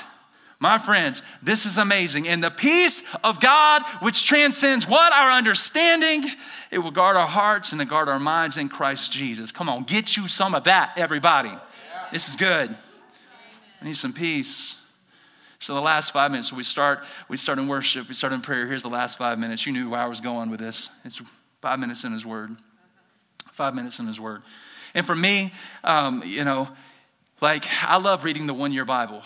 [0.63, 2.25] My friends, this is amazing.
[2.29, 5.11] And the peace of God, which transcends what?
[5.11, 6.23] Our understanding,
[6.71, 9.51] it will guard our hearts and it guard our minds in Christ Jesus.
[9.51, 11.51] Come on, get you some of that, everybody.
[12.13, 12.73] This is good.
[13.81, 14.77] I need some peace.
[15.59, 18.39] So the last five minutes, so we start, we start in worship, we start in
[18.39, 18.65] prayer.
[18.65, 19.65] Here's the last five minutes.
[19.65, 20.87] You knew where I was going with this.
[21.03, 21.21] It's
[21.61, 22.55] five minutes in His Word.
[23.51, 24.43] Five minutes in His Word.
[24.93, 25.51] And for me,
[25.83, 26.69] um, you know,
[27.41, 29.23] like I love reading the one-year Bible.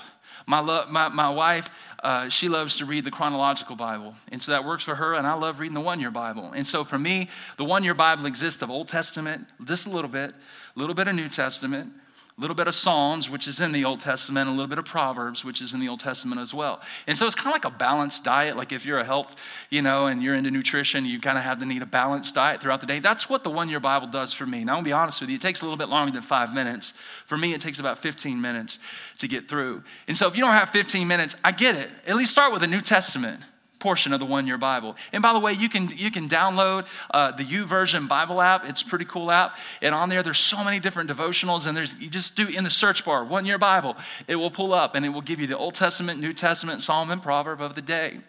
[0.48, 1.70] My, lo- my, my wife,
[2.02, 4.16] uh, she loves to read the chronological Bible.
[4.32, 6.52] And so that works for her, and I love reading the one year Bible.
[6.56, 10.10] And so for me, the one year Bible exists of Old Testament, just a little
[10.10, 11.92] bit, a little bit of New Testament,
[12.38, 14.86] a little bit of Psalms, which is in the Old Testament, a little bit of
[14.86, 16.82] Proverbs, which is in the Old Testament as well.
[17.08, 18.56] And so it's kind of like a balanced diet.
[18.56, 19.36] Like if you're a health,
[19.72, 22.62] you know, and you're into nutrition, you kind of have to need a balanced diet
[22.62, 23.00] throughout the day.
[23.00, 24.64] That's what the one year Bible does for me.
[24.64, 26.54] Now, I'm gonna be honest with you, it takes a little bit longer than five
[26.54, 26.94] minutes.
[27.26, 28.78] For me, it takes about 15 minutes
[29.18, 29.82] to get through.
[30.08, 31.90] And so if you don't have 15 minutes, I get it.
[32.06, 33.42] At least start with the New Testament
[33.80, 34.96] portion of the one year Bible.
[35.12, 38.68] And by the way, you can, you can download uh, the version Bible app.
[38.68, 39.58] It's pretty cool app.
[39.82, 41.68] And on there, there's so many different devotionals.
[41.68, 43.96] And there's, you just do in the search bar, one year Bible.
[44.28, 47.12] It will pull up and it will give you the Old Testament, New Testament, Psalm,
[47.12, 48.20] and Proverb of the day.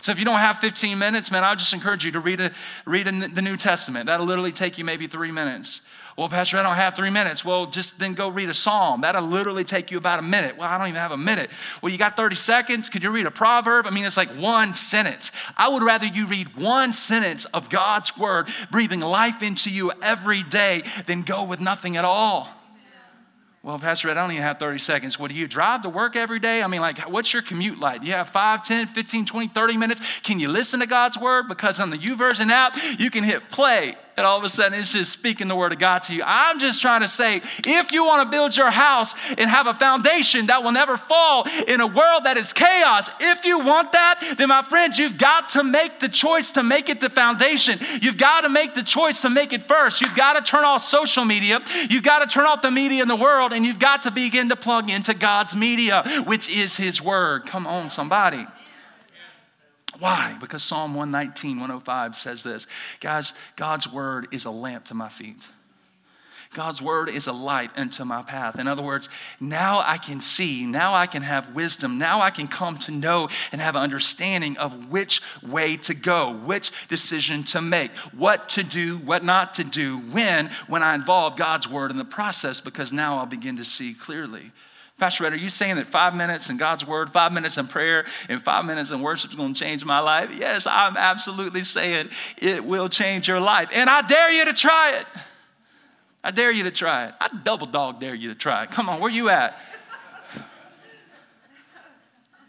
[0.00, 2.50] So if you don't have 15 minutes, man, I just encourage you to read, a,
[2.84, 4.06] read a, the New Testament.
[4.06, 5.80] That'll literally take you maybe three minutes.
[6.16, 7.44] Well, Pastor, I don't have three minutes.
[7.44, 9.00] Well, just then go read a psalm.
[9.00, 10.56] That'll literally take you about a minute.
[10.56, 11.50] Well, I don't even have a minute.
[11.82, 12.88] Well, you got 30 seconds.
[12.88, 13.84] Could you read a proverb?
[13.86, 15.32] I mean, it's like one sentence.
[15.56, 20.44] I would rather you read one sentence of God's word, breathing life into you every
[20.44, 22.48] day, than go with nothing at all.
[23.64, 25.18] Well, Pastor Rhett, I don't even have 30 seconds.
[25.18, 26.62] What do you drive to work every day?
[26.62, 28.02] I mean, like, what's your commute like?
[28.02, 30.02] Do you have 5, 10, 15, 20, 30 minutes?
[30.22, 31.48] Can you listen to God's word?
[31.48, 34.92] Because on the YouVersion app, you can hit play and all of a sudden it's
[34.92, 36.22] just speaking the word of God to you.
[36.24, 39.74] I'm just trying to say if you want to build your house and have a
[39.74, 44.34] foundation that will never fall in a world that is chaos, if you want that,
[44.38, 47.78] then my friends, you've got to make the choice to make it the foundation.
[48.00, 50.00] You've got to make the choice to make it first.
[50.00, 51.60] You've got to turn off social media.
[51.90, 54.48] You've got to turn off the media in the world and you've got to begin
[54.50, 57.46] to plug into God's media, which is His Word.
[57.46, 58.46] Come on, somebody.
[60.04, 60.36] Why?
[60.38, 62.66] Because Psalm 119, 105 says this
[63.00, 65.48] Guys, God's word is a lamp to my feet.
[66.52, 68.58] God's word is a light unto my path.
[68.58, 69.08] In other words,
[69.40, 73.30] now I can see, now I can have wisdom, now I can come to know
[73.50, 78.62] and have an understanding of which way to go, which decision to make, what to
[78.62, 82.92] do, what not to do, when, when I involve God's word in the process, because
[82.92, 84.52] now I'll begin to see clearly.
[84.96, 88.06] Pastor Rhett, are you saying that five minutes in God's word, five minutes in prayer,
[88.28, 90.30] and five minutes in worship is going to change my life?
[90.38, 93.70] Yes, I'm absolutely saying it will change your life.
[93.72, 95.06] And I dare you to try it.
[96.22, 97.14] I dare you to try it.
[97.20, 98.70] I double dog dare you to try it.
[98.70, 99.58] Come on, where are you at?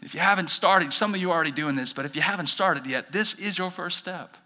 [0.00, 2.46] If you haven't started, some of you are already doing this, but if you haven't
[2.46, 4.36] started yet, this is your first step.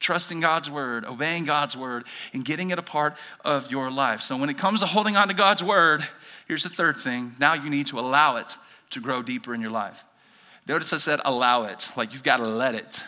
[0.00, 4.20] Trusting God's word, obeying God's word, and getting it a part of your life.
[4.20, 6.06] So when it comes to holding on to God's word,
[6.48, 8.56] Here's the third thing now you need to allow it
[8.90, 10.02] to grow deeper in your life.
[10.66, 13.02] Notice I said allow it, like you've got to let it,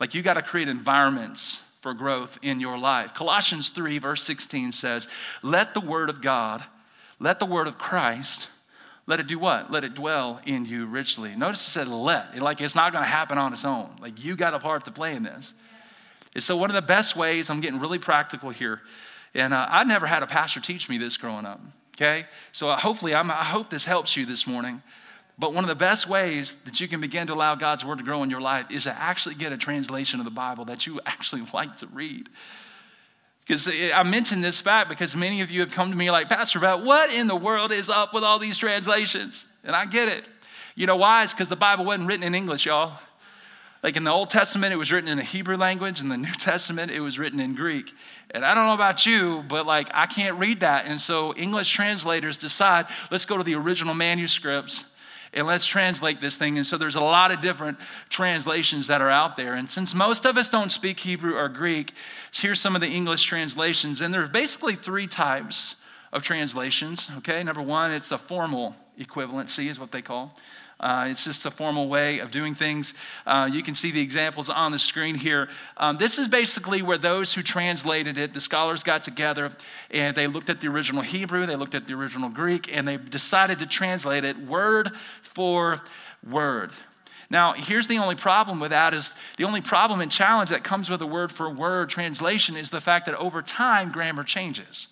[0.00, 3.12] like you got to create environments for growth in your life.
[3.12, 5.08] Colossians 3, verse 16 says,
[5.42, 6.64] Let the word of God,
[7.18, 8.48] let the word of Christ,
[9.08, 9.70] let it do what?
[9.70, 11.34] Let it dwell in you richly.
[11.36, 12.34] Notice it said let.
[12.34, 13.90] It, like it's not going to happen on its own.
[14.00, 15.54] Like you got a part to play in this.
[16.36, 18.82] And so, one of the best ways, I'm getting really practical here,
[19.34, 21.62] and uh, I never had a pastor teach me this growing up.
[21.96, 22.26] Okay?
[22.52, 24.82] So uh, hopefully, I'm, I hope this helps you this morning.
[25.38, 28.04] But one of the best ways that you can begin to allow God's word to
[28.04, 31.00] grow in your life is to actually get a translation of the Bible that you
[31.06, 32.28] actually like to read.
[33.46, 36.58] Because I mentioned this fact because many of you have come to me like, Pastor,
[36.58, 39.46] about what in the world is up with all these translations?
[39.64, 40.26] And I get it.
[40.74, 41.22] You know why?
[41.22, 42.92] It's because the Bible wasn't written in English, y'all.
[43.86, 46.00] Like in the Old Testament, it was written in the Hebrew language.
[46.00, 47.94] In the New Testament, it was written in Greek.
[48.32, 50.86] And I don't know about you, but like I can't read that.
[50.86, 54.82] And so English translators decide, let's go to the original manuscripts
[55.32, 56.56] and let's translate this thing.
[56.56, 59.54] And so there's a lot of different translations that are out there.
[59.54, 61.92] And since most of us don't speak Hebrew or Greek,
[62.32, 64.00] here's some of the English translations.
[64.00, 65.76] And there's basically three types
[66.12, 67.08] of translations.
[67.18, 70.34] Okay, number one, it's the formal equivalency, is what they call.
[70.78, 72.92] Uh, it's just a formal way of doing things.
[73.24, 75.48] Uh, you can see the examples on the screen here.
[75.78, 79.52] Um, this is basically where those who translated it, the scholars got together
[79.90, 82.98] and they looked at the original Hebrew, they looked at the original Greek, and they
[82.98, 84.90] decided to translate it word
[85.22, 85.80] for
[86.28, 86.72] word.
[87.30, 90.90] Now, here's the only problem with that is the only problem and challenge that comes
[90.90, 94.88] with a word for word translation is the fact that over time grammar changes.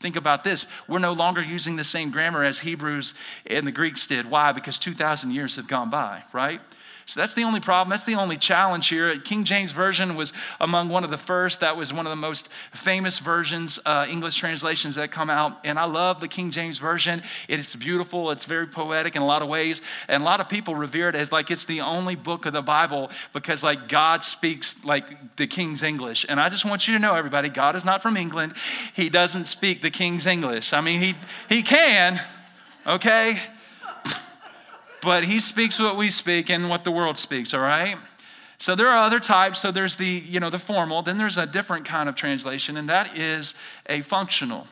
[0.00, 0.66] Think about this.
[0.86, 3.14] We're no longer using the same grammar as Hebrews
[3.46, 4.30] and the Greeks did.
[4.30, 4.52] Why?
[4.52, 6.60] Because 2,000 years have gone by, right?
[7.08, 7.88] So that's the only problem.
[7.88, 9.18] That's the only challenge here.
[9.18, 11.60] King James Version was among one of the first.
[11.60, 15.58] That was one of the most famous versions, uh, English translations that come out.
[15.64, 17.22] And I love the King James Version.
[17.48, 18.30] It's beautiful.
[18.30, 19.80] It's very poetic in a lot of ways.
[20.06, 22.60] And a lot of people revere it as like it's the only book of the
[22.60, 26.26] Bible because like God speaks like the King's English.
[26.28, 28.52] And I just want you to know, everybody, God is not from England.
[28.92, 30.74] He doesn't speak the King's English.
[30.74, 31.14] I mean, he,
[31.48, 32.20] he can,
[32.86, 33.38] okay?
[35.02, 37.96] But he speaks what we speak and what the world speaks, all right?
[38.58, 39.60] So there are other types.
[39.60, 42.88] So there's the, you know, the formal, then there's a different kind of translation, and
[42.88, 43.54] that is
[43.86, 44.66] a functional.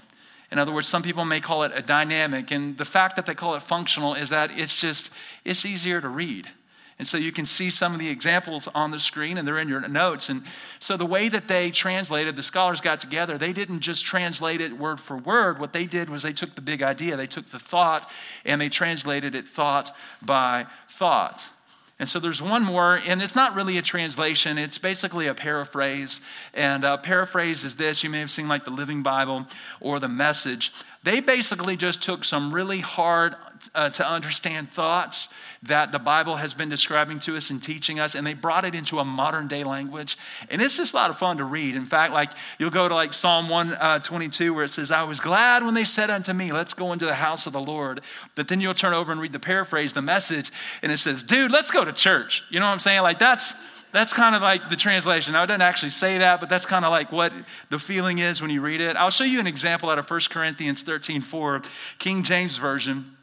[0.51, 3.35] In other words, some people may call it a dynamic, and the fact that they
[3.35, 5.11] call it functional is that it's just
[5.45, 6.49] it's easier to read.
[6.99, 9.69] And so you can see some of the examples on the screen, and they're in
[9.69, 10.31] your notes.
[10.31, 10.45] And
[10.81, 14.79] so the way that they translated, the scholars got together, they didn't just translate it
[14.79, 15.59] word for word.
[15.59, 18.11] What they did was they took the big idea, they took the thought,
[18.47, 21.51] and they translated it thought by thought.
[21.99, 26.21] And so there's one more, and it's not really a translation, it's basically a paraphrase.
[26.53, 29.47] And a paraphrase is this you may have seen like the Living Bible
[29.81, 30.73] or the Message.
[31.07, 33.37] They basically just took some really hard
[33.77, 35.29] uh, to understand thoughts
[35.63, 38.75] that the Bible has been describing to us and teaching us, and they brought it
[38.75, 40.19] into a modern day language.
[40.51, 41.77] And it's just a lot of fun to read.
[41.77, 45.21] In fact, like you'll go to like Psalm 122 uh, where it says, I was
[45.21, 48.01] glad when they said unto me, Let's go into the house of the Lord.
[48.35, 50.51] But then you'll turn over and read the paraphrase, the message,
[50.83, 52.43] and it says, Dude, let's go to church.
[52.51, 53.03] You know what I'm saying?
[53.03, 53.55] Like that's
[53.97, 55.33] That's kind of like the translation.
[55.33, 57.33] Now, it doesn't actually say that, but that's kind of like what
[57.71, 58.95] the feeling is when you read it.
[58.95, 61.63] I'll show you an example out of 1 Corinthians 13 4,
[61.99, 63.17] King James Version.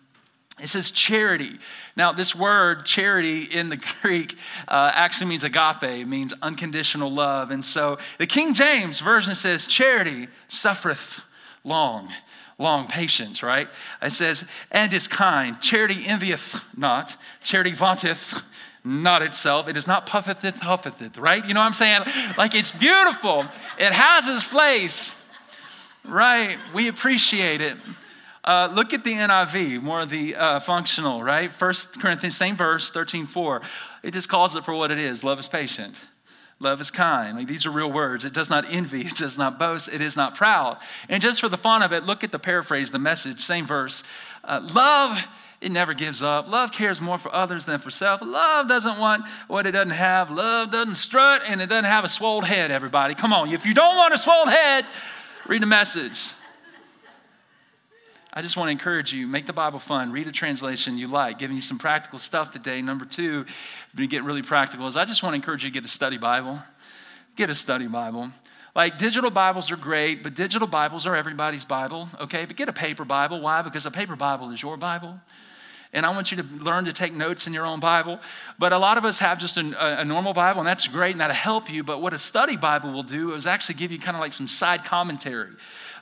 [0.59, 1.59] It says charity.
[1.95, 4.35] Now, this word charity in the Greek
[4.67, 7.51] uh, actually means agape, it means unconditional love.
[7.51, 11.21] And so the King James Version says charity suffereth
[11.63, 12.09] long
[12.57, 13.67] long patience, right?
[14.01, 15.59] It says, and is kind.
[15.59, 17.17] Charity envieth not.
[17.43, 18.41] Charity vaunteth
[18.83, 19.67] not itself.
[19.67, 21.45] It is not puffeth it, huffeth it, right?
[21.45, 22.03] You know what I'm saying?
[22.37, 23.45] Like it's beautiful.
[23.77, 25.15] It has its place,
[26.03, 26.57] right?
[26.73, 27.77] We appreciate it.
[28.43, 31.51] Uh, look at the NIV, more of the uh, functional, right?
[31.51, 33.61] First Corinthians, same verse, 13, 4.
[34.03, 35.23] It just calls it for what it is.
[35.23, 35.95] Love is patient.
[36.59, 37.37] Love is kind.
[37.37, 38.25] Like these are real words.
[38.25, 39.01] It does not envy.
[39.01, 39.87] It does not boast.
[39.87, 40.77] It is not proud.
[41.07, 44.03] And just for the fun of it, look at the paraphrase, the message, same verse.
[44.43, 45.17] Uh, love
[45.63, 46.49] it never gives up.
[46.49, 48.21] Love cares more for others than for self.
[48.21, 50.29] Love doesn't want what it doesn't have.
[50.29, 53.15] Love doesn't strut and it doesn't have a swollen head, everybody.
[53.15, 53.49] Come on.
[53.49, 54.85] If you don't want a swollen head,
[55.47, 56.33] read the message.
[58.33, 60.11] I just want to encourage you make the Bible fun.
[60.11, 62.81] Read a translation you like, giving you some practical stuff today.
[62.81, 63.45] Number two,
[63.95, 66.17] to get really practical, is I just want to encourage you to get a study
[66.17, 66.59] Bible.
[67.37, 68.31] Get a study Bible.
[68.75, 72.43] Like digital Bibles are great, but digital Bibles are everybody's Bible, okay?
[72.43, 73.39] But get a paper Bible.
[73.39, 73.61] Why?
[73.61, 75.21] Because a paper Bible is your Bible
[75.93, 78.19] and I want you to learn to take notes in your own Bible.
[78.57, 81.21] But a lot of us have just a, a, normal Bible, and that's great, and
[81.21, 81.83] that'll help you.
[81.83, 84.47] But what a study Bible will do is actually give you kind of like some
[84.47, 85.51] side commentary.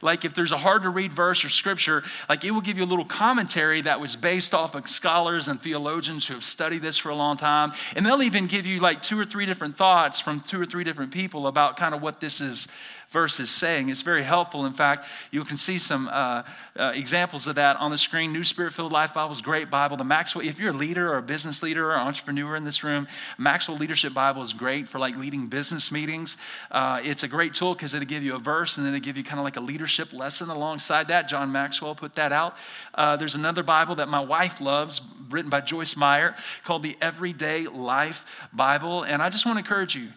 [0.02, 2.84] Like if there's a hard to read verse or scripture, like it will give you
[2.84, 6.98] a little commentary that was based off of scholars and theologians who have studied this
[6.98, 7.74] for a long time.
[7.96, 10.84] And they'll even give you like two or three different thoughts from two or three
[10.84, 12.68] different people about kind of what this is
[13.12, 13.90] verse is saying.
[13.90, 14.66] It's very helpful.
[14.66, 16.44] In fact, you can see some uh,
[16.80, 18.32] uh, examples of that on the screen.
[18.32, 19.98] New Spirit Filled Life Bible is great Bible.
[19.98, 23.08] The Maxwell, if you're a leader or a business leader or entrepreneur in this room,
[23.38, 26.38] Maxwell Leadership Bible is great for like leading business meetings.
[26.72, 29.18] Uh, it's a great tool because it'll give you a verse and then it'll give
[29.18, 31.28] you kind of like a leadership lesson alongside that.
[31.28, 32.56] John Maxwell put that out.
[32.96, 37.68] Uh, there's another Bible that my wife loves, written by Joyce Meyer, called the Everyday
[37.68, 39.04] Life Bible.
[39.04, 40.10] And I just want to encourage you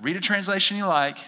[0.00, 1.18] read a translation you like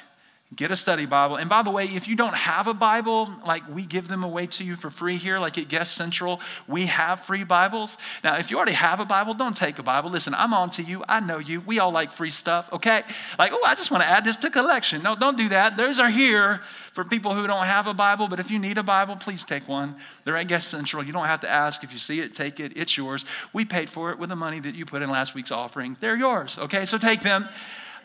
[0.57, 1.37] Get a study Bible.
[1.37, 4.49] And by the way, if you don't have a Bible, like we give them away
[4.49, 7.97] to you for free here, like at Guest Central, we have free Bibles.
[8.25, 10.11] Now, if you already have a Bible, don't take a Bible.
[10.11, 11.05] Listen, I'm on to you.
[11.09, 11.61] I know you.
[11.61, 13.05] We all like free stuff, okay?
[13.39, 15.05] Like, oh, I just want to add this to collection.
[15.05, 15.77] No, don't do that.
[15.77, 16.63] Those are here
[16.95, 19.69] for people who don't have a Bible, but if you need a Bible, please take
[19.69, 19.95] one.
[20.25, 21.05] They're at Guest Central.
[21.05, 21.85] You don't have to ask.
[21.85, 22.73] If you see it, take it.
[22.75, 23.25] It's yours.
[23.53, 25.97] We paid for it with the money that you put in last week's offering.
[26.01, 26.87] They're yours, okay?
[26.87, 27.49] So take them.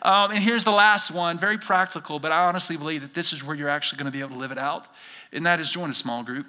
[0.02, 3.42] Um, and here's the last one, very practical, but I honestly believe that this is
[3.42, 4.88] where you're actually going to be able to live it out,
[5.32, 6.46] and that is join a small group.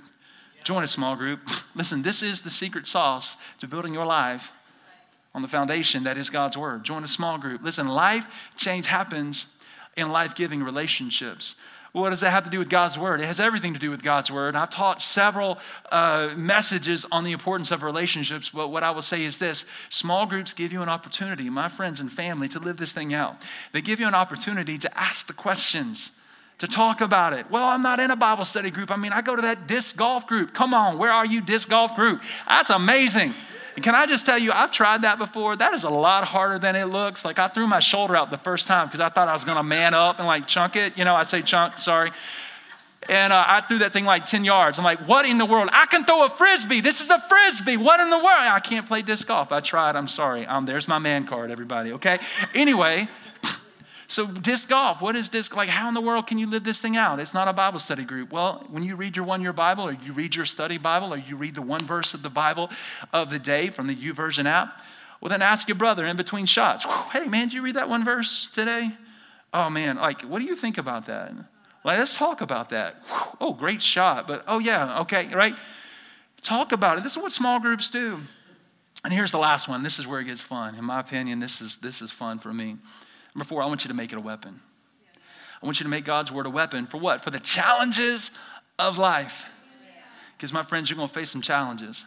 [0.64, 1.40] Join a small group.
[1.76, 4.52] Listen, this is the secret sauce to building your life
[5.34, 6.84] on the foundation that is God's Word.
[6.84, 7.64] Join a small group.
[7.64, 9.46] Listen, life change happens
[9.96, 11.56] in life giving relationships.
[11.98, 13.22] What does that have to do with God's word?
[13.22, 14.56] It has everything to do with God's word.
[14.56, 15.58] I've taught several
[15.92, 20.28] uh, messages on the importance of relationships, but what I will say is this small
[20.28, 23.42] groups give you an opportunity, my friends and family, to live this thing out.
[23.72, 26.12] They give you an opportunity to ask the questions
[26.60, 27.50] to talk about it.
[27.50, 28.92] Well, I'm not in a Bible study group.
[28.92, 30.54] I mean, I go to that disc golf group.
[30.54, 32.22] Come on, where are you, disc golf group?
[32.48, 33.34] That's amazing.
[33.78, 35.56] And can I just tell you, I've tried that before.
[35.56, 37.24] That is a lot harder than it looks.
[37.24, 39.58] Like I threw my shoulder out the first time because I thought I was going
[39.58, 40.98] to man up and like chunk it.
[40.98, 42.10] You know, I say chunk, sorry.
[43.08, 44.80] And uh, I threw that thing like 10 yards.
[44.80, 45.70] I'm like, what in the world?
[45.72, 46.82] I can throw a frisbee.
[46.82, 47.78] This is a frisbee.
[47.78, 48.28] What in the world?
[48.28, 49.52] I can't play disc golf.
[49.52, 49.96] I tried.
[49.96, 50.48] I'm sorry.
[50.48, 52.18] Um, there's my man card, everybody, okay?
[52.56, 53.08] Anyway,
[54.08, 55.68] so, disc golf, what is disc like?
[55.68, 57.20] How in the world can you live this thing out?
[57.20, 58.32] It's not a Bible study group.
[58.32, 61.18] Well, when you read your one year Bible, or you read your study Bible, or
[61.18, 62.70] you read the one verse of the Bible
[63.12, 64.82] of the day from the YouVersion app,
[65.20, 68.06] well, then ask your brother in between shots, hey, man, did you read that one
[68.06, 68.92] verse today?
[69.54, 71.34] Oh, man, like, what do you think about that?
[71.84, 73.04] Like, let's talk about that.
[73.42, 74.28] Oh, great shot.
[74.28, 75.56] But, oh, yeah, okay, right?
[76.42, 77.04] Talk about it.
[77.04, 78.20] This is what small groups do.
[79.04, 79.84] And here's the last one.
[79.84, 80.76] This is where it gets fun.
[80.76, 82.78] In my opinion, this is, this is fun for me.
[83.38, 84.60] Number four, I want you to make it a weapon.
[85.62, 87.24] I want you to make God's word a weapon for what?
[87.24, 88.32] For the challenges
[88.80, 89.46] of life.
[90.36, 92.04] Because, my friends, you're going to face some challenges.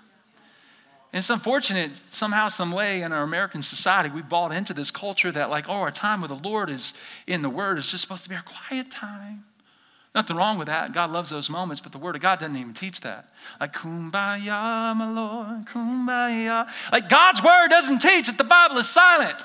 [1.12, 5.30] And it's unfortunate, somehow, some way in our American society, we bought into this culture
[5.30, 6.94] that, like, oh, our time with the Lord is
[7.28, 9.44] in the Word is just supposed to be our quiet time.
[10.16, 10.92] Nothing wrong with that.
[10.92, 13.32] God loves those moments, but the Word of God doesn't even teach that.
[13.60, 16.68] Like, kumbaya, my Lord, kumbaya.
[16.90, 19.40] Like, God's Word doesn't teach that the Bible is silent.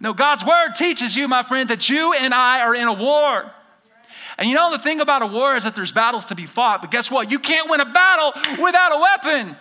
[0.00, 3.52] No, God's word teaches you, my friend, that you and I are in a war.
[4.38, 6.80] And you know, the thing about a war is that there's battles to be fought,
[6.80, 7.30] but guess what?
[7.30, 8.32] You can't win a battle
[8.64, 9.56] without a weapon.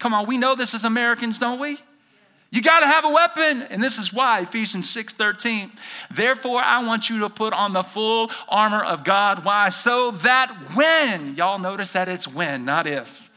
[0.00, 1.78] Come on, we know this as Americans, don't we?
[2.50, 3.62] You got to have a weapon.
[3.62, 5.70] And this is why Ephesians 6:13.
[6.10, 9.44] Therefore I want you to put on the full armor of God.
[9.44, 9.70] Why?
[9.70, 13.30] So that when, y'all notice that it's when, not if.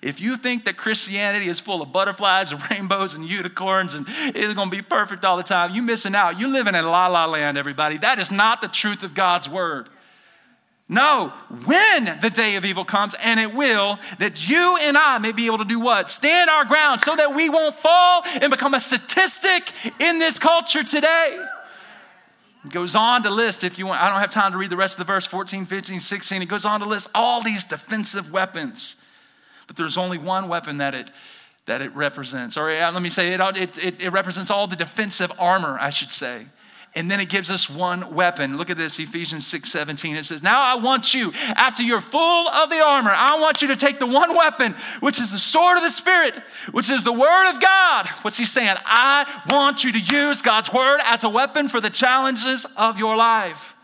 [0.00, 4.54] If you think that Christianity is full of butterflies and rainbows and unicorns and it's
[4.54, 6.38] going to be perfect all the time, you're missing out.
[6.38, 7.98] You're living in la la land, everybody.
[7.98, 9.88] That is not the truth of God's word.
[10.90, 11.34] No,
[11.66, 15.44] when the day of evil comes, and it will, that you and I may be
[15.44, 16.10] able to do what?
[16.10, 19.70] Stand our ground so that we won't fall and become a statistic
[20.00, 21.44] in this culture today.
[22.64, 24.76] It goes on to list, if you want, I don't have time to read the
[24.78, 26.42] rest of the verse 14, 15, 16.
[26.42, 28.94] It goes on to list all these defensive weapons.
[29.68, 31.10] But there's only one weapon that it,
[31.66, 32.56] that it represents.
[32.56, 36.10] Or uh, let me say, it, it, it represents all the defensive armor, I should
[36.10, 36.46] say.
[36.94, 38.56] And then it gives us one weapon.
[38.56, 40.16] Look at this, Ephesians 6 17.
[40.16, 43.68] It says, Now I want you, after you're full of the armor, I want you
[43.68, 46.38] to take the one weapon, which is the sword of the Spirit,
[46.72, 48.06] which is the word of God.
[48.22, 48.74] What's he saying?
[48.84, 53.16] I want you to use God's word as a weapon for the challenges of your
[53.16, 53.76] life.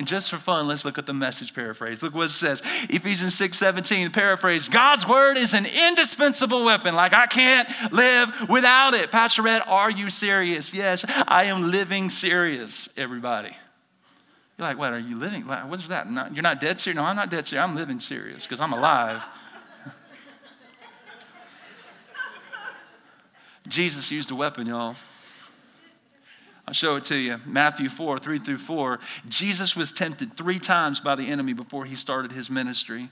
[0.00, 2.02] And just for fun, let's look at the message paraphrase.
[2.02, 6.94] Look what it says Ephesians 6 17, paraphrase God's word is an indispensable weapon.
[6.94, 9.10] Like I can't live without it.
[9.10, 10.72] Pastor Rhett, are you serious?
[10.72, 13.54] Yes, I am living serious, everybody.
[14.56, 15.42] You're like, what are you living?
[15.42, 16.10] What's that?
[16.10, 16.96] Not, you're not dead serious?
[16.96, 17.62] No, I'm not dead serious.
[17.62, 19.22] I'm living serious because I'm alive.
[23.68, 24.96] Jesus used a weapon, y'all.
[26.70, 27.40] I'll show it to you.
[27.46, 29.00] Matthew 4, 3 through 4.
[29.28, 33.08] Jesus was tempted three times by the enemy before he started his ministry.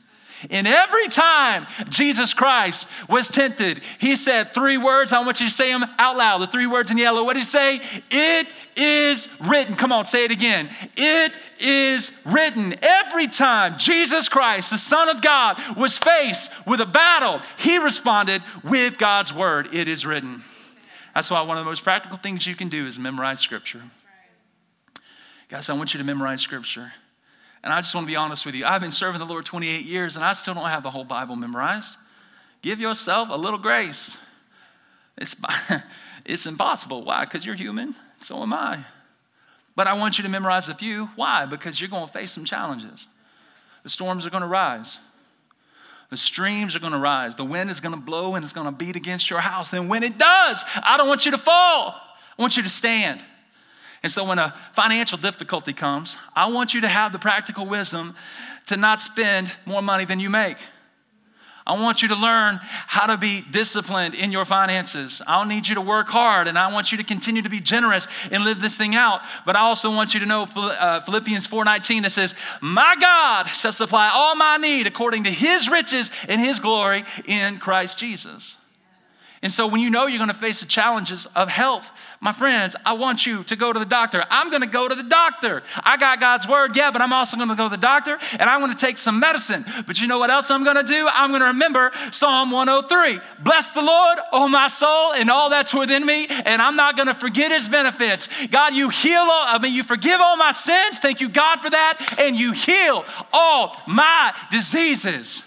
[0.48, 5.12] And every time Jesus Christ was tempted, he said three words.
[5.12, 6.38] I want you to say them out loud.
[6.38, 7.24] The three words in yellow.
[7.24, 7.80] What did he say?
[8.12, 8.46] It
[8.76, 9.74] is written.
[9.74, 10.70] Come on, say it again.
[10.96, 12.76] It is written.
[12.80, 18.40] Every time Jesus Christ, the Son of God, was faced with a battle, he responded
[18.62, 19.74] with God's word.
[19.74, 20.44] It is written.
[21.18, 23.82] That's why one of the most practical things you can do is memorize Scripture.
[25.48, 26.92] Guys, I want you to memorize Scripture.
[27.64, 28.64] And I just want to be honest with you.
[28.64, 31.34] I've been serving the Lord 28 years and I still don't have the whole Bible
[31.34, 31.96] memorized.
[32.62, 34.16] Give yourself a little grace.
[35.16, 35.34] It's,
[36.24, 37.02] it's impossible.
[37.02, 37.24] Why?
[37.24, 37.96] Because you're human.
[38.22, 38.84] So am I.
[39.74, 41.06] But I want you to memorize a few.
[41.16, 41.46] Why?
[41.46, 43.08] Because you're going to face some challenges.
[43.82, 44.98] The storms are going to rise.
[46.10, 47.34] The streams are going to rise.
[47.34, 49.72] The wind is going to blow and it's going to beat against your house.
[49.72, 51.94] And when it does, I don't want you to fall.
[52.38, 53.20] I want you to stand.
[54.02, 58.14] And so when a financial difficulty comes, I want you to have the practical wisdom
[58.66, 60.58] to not spend more money than you make.
[61.68, 65.20] I want you to learn how to be disciplined in your finances.
[65.26, 68.08] I'll need you to work hard and I want you to continue to be generous
[68.30, 69.20] and live this thing out.
[69.44, 73.72] But I also want you to know uh, Philippians 4:19 that says, "My God shall
[73.72, 78.57] supply all my need according to his riches and his glory in Christ Jesus."
[79.42, 82.74] And so when you know you're going to face the challenges of health, my friends,
[82.84, 84.24] I want you to go to the doctor.
[84.30, 85.62] I'm going to go to the doctor.
[85.84, 88.42] I got God's word, yeah, but I'm also going to go to the doctor and
[88.42, 89.64] I'm going to take some medicine.
[89.86, 91.08] But you know what else I'm going to do?
[91.12, 93.20] I'm going to remember Psalm 103.
[93.44, 97.06] Bless the Lord, oh my soul, and all that's within me, and I'm not going
[97.06, 98.28] to forget his benefits.
[98.50, 100.98] God, you heal all, I mean, you forgive all my sins.
[100.98, 102.16] Thank you, God, for that.
[102.18, 105.44] And you heal all my diseases.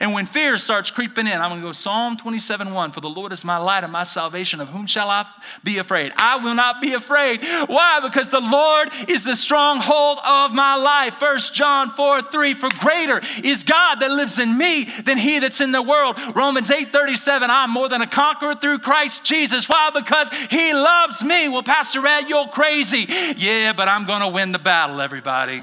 [0.00, 3.08] And when fear starts creeping in, I'm going to go Psalm 27 1 For the
[3.08, 4.60] Lord is my light and my salvation.
[4.60, 5.26] Of whom shall I
[5.62, 6.12] be afraid?
[6.16, 7.42] I will not be afraid.
[7.66, 8.00] Why?
[8.02, 11.20] Because the Lord is the stronghold of my life.
[11.20, 15.60] 1 John 4 3 For greater is God that lives in me than he that's
[15.60, 16.18] in the world.
[16.34, 19.68] Romans 8 37 I'm more than a conqueror through Christ Jesus.
[19.68, 19.90] Why?
[19.94, 21.48] Because he loves me.
[21.48, 23.06] Well, Pastor Rhett, you're crazy.
[23.36, 25.62] Yeah, but I'm going to win the battle, everybody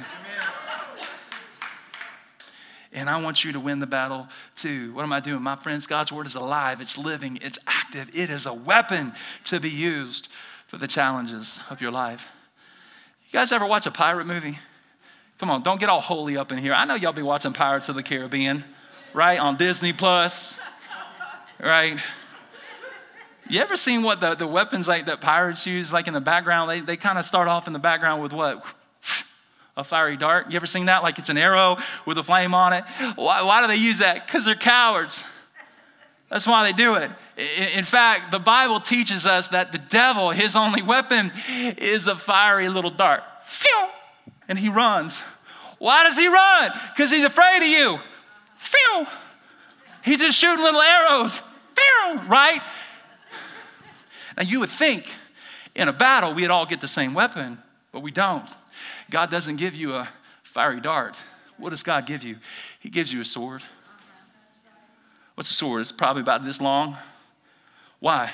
[2.93, 4.93] and I want you to win the battle too.
[4.93, 5.41] What am I doing?
[5.41, 9.13] My friends, God's word is alive, it's living, it's active, it is a weapon
[9.45, 10.27] to be used
[10.67, 12.27] for the challenges of your life.
[13.29, 14.59] You guys ever watch a pirate movie?
[15.37, 16.73] Come on, don't get all holy up in here.
[16.73, 18.63] I know y'all be watching Pirates of the Caribbean,
[19.13, 19.39] right?
[19.39, 20.59] On Disney Plus,
[21.59, 21.97] right?
[23.49, 26.69] You ever seen what the, the weapons like that pirates use, like in the background?
[26.69, 28.63] They, they kind of start off in the background with what?
[29.77, 30.49] A fiery dart.
[30.49, 31.03] You ever seen that?
[31.03, 32.83] Like it's an arrow with a flame on it.
[33.15, 34.25] Why, why do they use that?
[34.25, 35.23] Because they're cowards.
[36.29, 37.11] That's why they do it.
[37.75, 41.31] In fact, the Bible teaches us that the devil, his only weapon,
[41.77, 43.23] is a fiery little dart.
[44.47, 45.21] And he runs.
[45.77, 46.71] Why does he run?
[46.93, 47.99] Because he's afraid of you.
[50.03, 51.41] He's just shooting little arrows.
[52.27, 52.61] Right?
[54.37, 55.15] Now you would think
[55.75, 57.57] in a battle we'd all get the same weapon,
[57.91, 58.47] but we don't.
[59.11, 60.09] God doesn't give you a
[60.41, 61.21] fiery dart.
[61.57, 62.37] What does God give you?
[62.79, 63.61] He gives you a sword.
[65.35, 65.81] What's a sword?
[65.81, 66.97] It's probably about this long.
[67.99, 68.31] Why?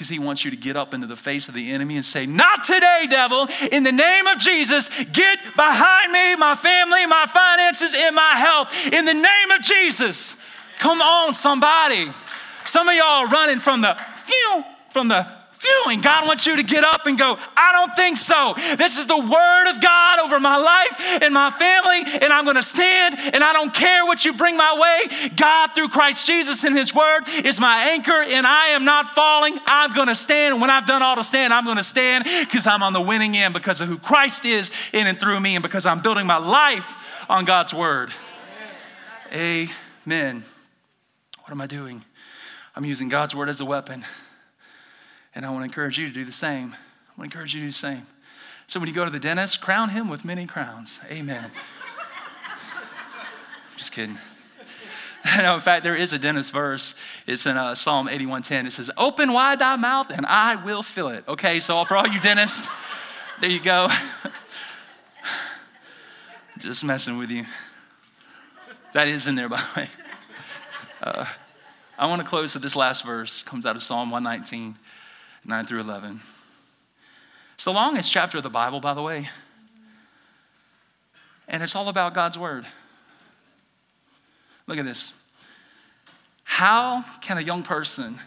[0.00, 2.24] because he wants you to get up into the face of the enemy and say,
[2.24, 3.46] Not today, devil.
[3.70, 8.72] In the name of Jesus, get behind me, my family, my finances, and my health.
[8.94, 10.36] In the name of Jesus.
[10.78, 12.10] Come on, somebody.
[12.64, 13.98] Some of y'all are running from the
[14.90, 15.26] from the
[15.60, 16.00] feeling.
[16.00, 18.54] God wants you to get up and go, I don't think so.
[18.78, 22.56] This is the word of God over my life and my family, and I'm going
[22.56, 25.30] to stand, and I don't care what you bring my way.
[25.36, 29.58] God, through Christ Jesus and his word, is my anchor, and I am not falling.
[29.66, 30.60] I'm going to stand.
[30.60, 33.36] When I've done all to stand, I'm going to stand because I'm on the winning
[33.36, 36.38] end because of who Christ is in and through me, and because I'm building my
[36.38, 38.10] life on God's word.
[39.32, 40.42] Amen.
[41.40, 42.02] What am I doing?
[42.74, 44.04] I'm using God's word as a weapon.
[45.34, 46.74] And I want to encourage you to do the same.
[46.74, 48.06] I want to encourage you to do the same.
[48.66, 51.00] So when you go to the dentist, crown him with many crowns.
[51.10, 51.50] Amen.
[53.76, 54.18] Just kidding.
[55.38, 56.94] No, in fact, there is a dentist verse.
[57.26, 58.66] It's in uh, Psalm 81:10.
[58.66, 62.06] It says, "Open wide thy mouth, and I will fill it." Okay, so for all
[62.06, 62.66] you dentists,
[63.40, 63.90] there you go.
[66.58, 67.44] Just messing with you.
[68.92, 69.88] That is in there, by the way.
[71.02, 71.26] Uh,
[71.98, 73.42] I want to close with this last verse.
[73.42, 74.76] Comes out of Psalm 119.
[75.44, 76.20] 9 through 11.
[77.54, 79.28] It's the longest chapter of the Bible, by the way.
[81.48, 82.66] And it's all about God's Word.
[84.66, 85.12] Look at this.
[86.44, 88.18] How can a young person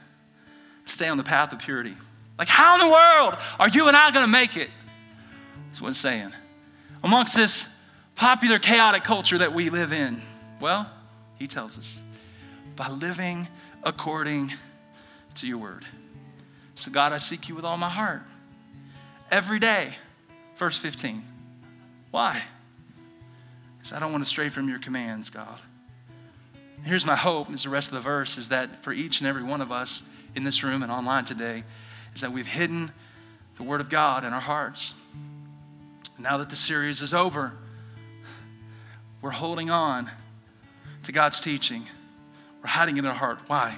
[0.86, 1.96] stay on the path of purity?
[2.38, 4.70] Like, how in the world are you and I going to make it?
[5.68, 6.34] That's what it's saying.
[7.04, 7.68] Amongst this
[8.16, 10.22] popular, chaotic culture that we live in,
[10.60, 10.90] well,
[11.38, 11.98] he tells us
[12.76, 13.48] by living
[13.84, 14.52] according
[15.36, 15.86] to your word.
[16.76, 18.24] So, God, I seek you with all my heart.
[19.32, 19.94] Every day.
[20.58, 21.24] Verse 15.
[22.12, 22.44] Why?
[23.78, 25.60] Because I don't want to stray from your commands, God.
[26.84, 29.44] Here's my hope, is the rest of the verse, is that for each and every
[29.44, 30.04] one of us
[30.36, 31.64] in this room and online today,
[32.14, 32.92] is that we've hidden
[33.56, 34.94] the Word of God in our hearts.
[36.20, 37.54] Now that the series is over,
[39.22, 40.12] we're holding on
[41.04, 41.88] to God's teaching.
[42.62, 43.40] We're hiding it in our heart.
[43.48, 43.78] Why?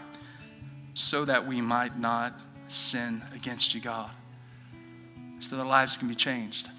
[0.94, 4.10] So that we might not sin against you, God,
[5.40, 6.70] so that our lives can be changed,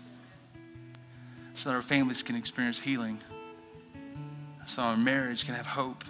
[1.54, 3.18] so that our families can experience healing,
[4.66, 6.04] so our marriage can have hope,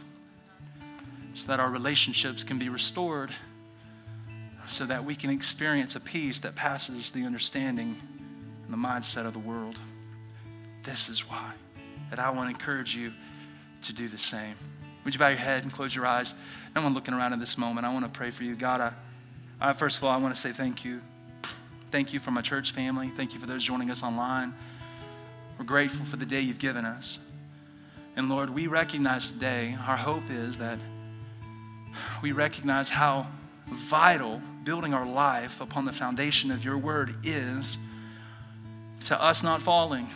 [1.34, 3.30] so that our relationships can be restored,
[4.66, 8.00] so that we can experience a peace that passes the understanding
[8.64, 9.78] and the mindset of the world.
[10.82, 11.52] This is why
[12.10, 13.12] that I want to encourage you
[13.82, 14.54] to do the same.
[15.04, 16.34] Would you bow your head and close your eyes?
[16.74, 17.86] No one looking around in this moment.
[17.86, 18.56] I want to pray for you.
[18.56, 18.92] God, I
[19.60, 21.00] uh, first of all, I want to say thank you.
[21.90, 23.10] Thank you for my church family.
[23.16, 24.54] Thank you for those joining us online.
[25.58, 27.18] We're grateful for the day you've given us.
[28.16, 30.78] And Lord, we recognize today, our hope is that
[32.22, 33.26] we recognize how
[33.68, 37.78] vital building our life upon the foundation of your word is
[39.04, 40.08] to us not falling.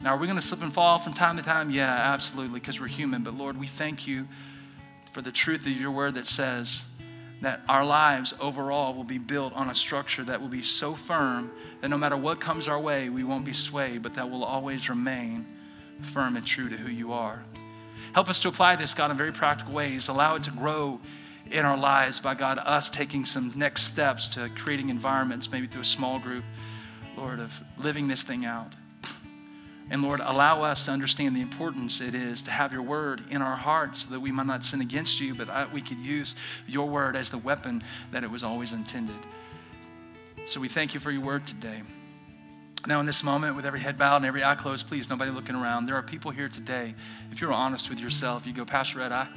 [0.00, 1.70] Now, are we going to slip and fall from time to time?
[1.70, 3.22] Yeah, absolutely, because we're human.
[3.22, 4.28] But Lord, we thank you
[5.12, 6.84] for the truth of your word that says,
[7.40, 11.52] that our lives overall will be built on a structure that will be so firm
[11.80, 14.88] that no matter what comes our way, we won't be swayed, but that will always
[14.88, 15.46] remain
[16.02, 17.42] firm and true to who you are.
[18.12, 20.08] Help us to apply this, God, in very practical ways.
[20.08, 21.00] Allow it to grow
[21.50, 25.82] in our lives by God, us taking some next steps to creating environments, maybe through
[25.82, 26.44] a small group,
[27.16, 28.74] Lord, of living this thing out.
[29.90, 33.40] And Lord, allow us to understand the importance it is to have your word in
[33.40, 36.36] our hearts so that we might not sin against you, but we could use
[36.66, 37.82] your word as the weapon
[38.12, 39.16] that it was always intended.
[40.46, 41.82] So we thank you for your word today.
[42.86, 45.56] Now, in this moment, with every head bowed and every eye closed, please, nobody looking
[45.56, 45.86] around.
[45.86, 46.94] There are people here today.
[47.32, 49.28] If you're honest with yourself, you go, Pastor Rhett, I,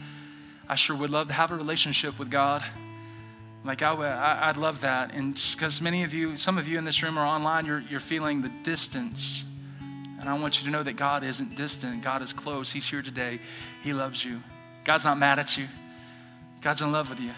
[0.69, 2.63] I sure would love to have a relationship with God.
[3.63, 5.13] Like, I, I, would love that.
[5.13, 7.99] And because many of you, some of you in this room are online, you're, you're
[7.99, 9.43] feeling the distance
[10.21, 12.03] and I want you to know that God isn't distant.
[12.03, 12.71] God is close.
[12.71, 13.39] He's here today.
[13.83, 14.41] He loves you.
[14.85, 15.67] God's not mad at you.
[16.61, 17.31] God's in love with you.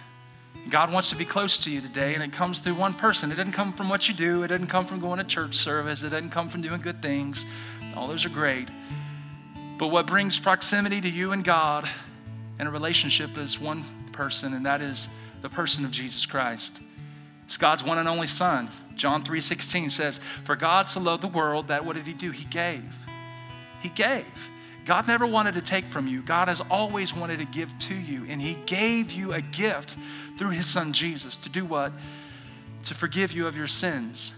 [0.70, 3.32] God wants to be close to you today, and it comes through one person.
[3.32, 6.04] It doesn't come from what you do, it doesn't come from going to church service,
[6.04, 7.46] it doesn't come from doing good things.
[7.96, 8.70] All those are great.
[9.78, 11.90] But what brings proximity to you and God
[12.60, 15.10] and a relationship is one person, and that is
[15.42, 16.80] the person of Jesus Christ.
[17.46, 18.70] It's God's one and only Son.
[18.96, 22.32] John 3:16 says, "For God so loved the world that what did he do?
[22.32, 22.92] He gave.
[23.82, 24.26] He gave.
[24.86, 26.22] God never wanted to take from you.
[26.22, 29.96] God has always wanted to give to you, and he gave you a gift
[30.38, 31.94] through his son Jesus to do what?
[32.86, 34.34] To forgive you of your sins.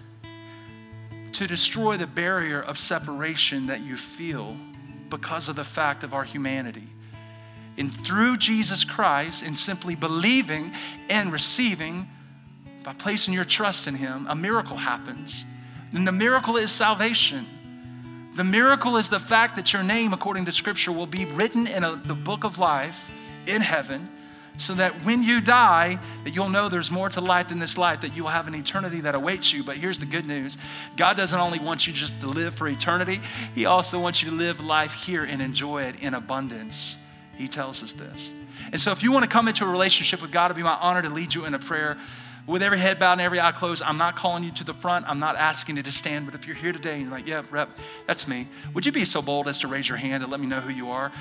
[1.34, 4.56] To destroy the barrier of separation that you feel
[5.10, 6.88] because of the fact of our humanity.
[7.78, 10.74] And through Jesus Christ and simply believing
[11.10, 12.08] and receiving
[12.86, 15.44] by placing your trust in Him, a miracle happens.
[15.92, 17.48] And the miracle is salvation.
[18.36, 21.84] The miracle is the fact that your name, according to Scripture, will be written in
[21.84, 23.00] a, the book of life
[23.48, 24.10] in heaven
[24.58, 28.02] so that when you die that you'll know there's more to life than this life
[28.02, 30.58] that you'll have an eternity that awaits you but here's the good news
[30.96, 33.20] god doesn't only want you just to live for eternity
[33.54, 36.96] he also wants you to live life here and enjoy it in abundance
[37.38, 38.30] he tells us this
[38.72, 40.76] and so if you want to come into a relationship with god it'll be my
[40.76, 41.98] honor to lead you in a prayer
[42.48, 45.06] with every head bowed and every eye closed, I'm not calling you to the front.
[45.08, 46.26] I'm not asking you to stand.
[46.26, 47.70] But if you're here today and you're like, yeah, Rhett,
[48.06, 50.46] that's me, would you be so bold as to raise your hand and let me
[50.46, 51.12] know who you are?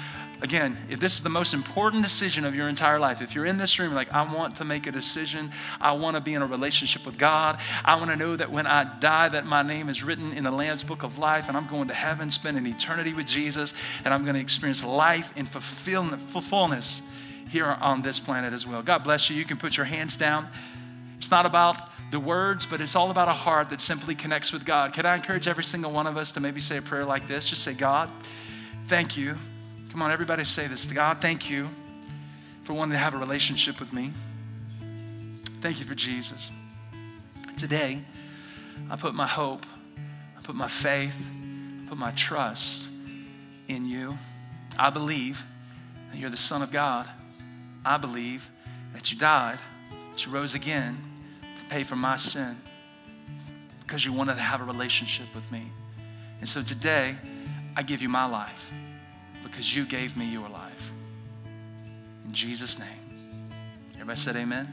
[0.42, 3.56] Again, if this is the most important decision of your entire life, if you're in
[3.56, 5.50] this room, like, I want to make a decision,
[5.80, 8.66] I want to be in a relationship with God, I want to know that when
[8.66, 11.66] I die, that my name is written in the Lamb's book of life, and I'm
[11.68, 13.72] going to heaven, spend an eternity with Jesus,
[14.04, 17.00] and I'm going to experience life in fulfillment, fullness
[17.48, 18.82] here on this planet as well.
[18.82, 19.36] God bless you.
[19.36, 20.48] You can put your hands down.
[21.16, 24.64] It's not about the words, but it's all about a heart that simply connects with
[24.64, 24.92] God.
[24.92, 27.48] Can I encourage every single one of us to maybe say a prayer like this?
[27.48, 28.10] Just say, God,
[28.86, 29.36] thank you.
[29.90, 30.84] Come on, everybody say this.
[30.86, 31.68] God, thank you
[32.64, 34.12] for wanting to have a relationship with me.
[35.60, 36.50] Thank you for Jesus.
[37.56, 38.02] Today,
[38.90, 39.64] I put my hope,
[40.38, 41.16] I put my faith,
[41.84, 42.88] I put my trust
[43.68, 44.18] in you.
[44.78, 45.42] I believe
[46.10, 47.08] that you're the Son of God.
[47.84, 48.50] I believe
[48.92, 49.58] that you died,
[50.18, 50.98] you rose again
[51.58, 52.60] to pay for my sin
[53.80, 55.70] because you wanted to have a relationship with me.
[56.40, 57.16] And so today,
[57.76, 58.70] I give you my life
[59.42, 60.90] because you gave me your life.
[62.26, 62.88] In Jesus' name.
[63.94, 64.72] Everybody said amen?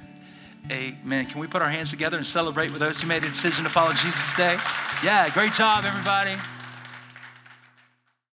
[0.69, 1.25] Amen.
[1.25, 3.69] Can we put our hands together and celebrate with those who made a decision to
[3.69, 4.57] follow Jesus today?
[5.03, 6.35] Yeah, great job, everybody.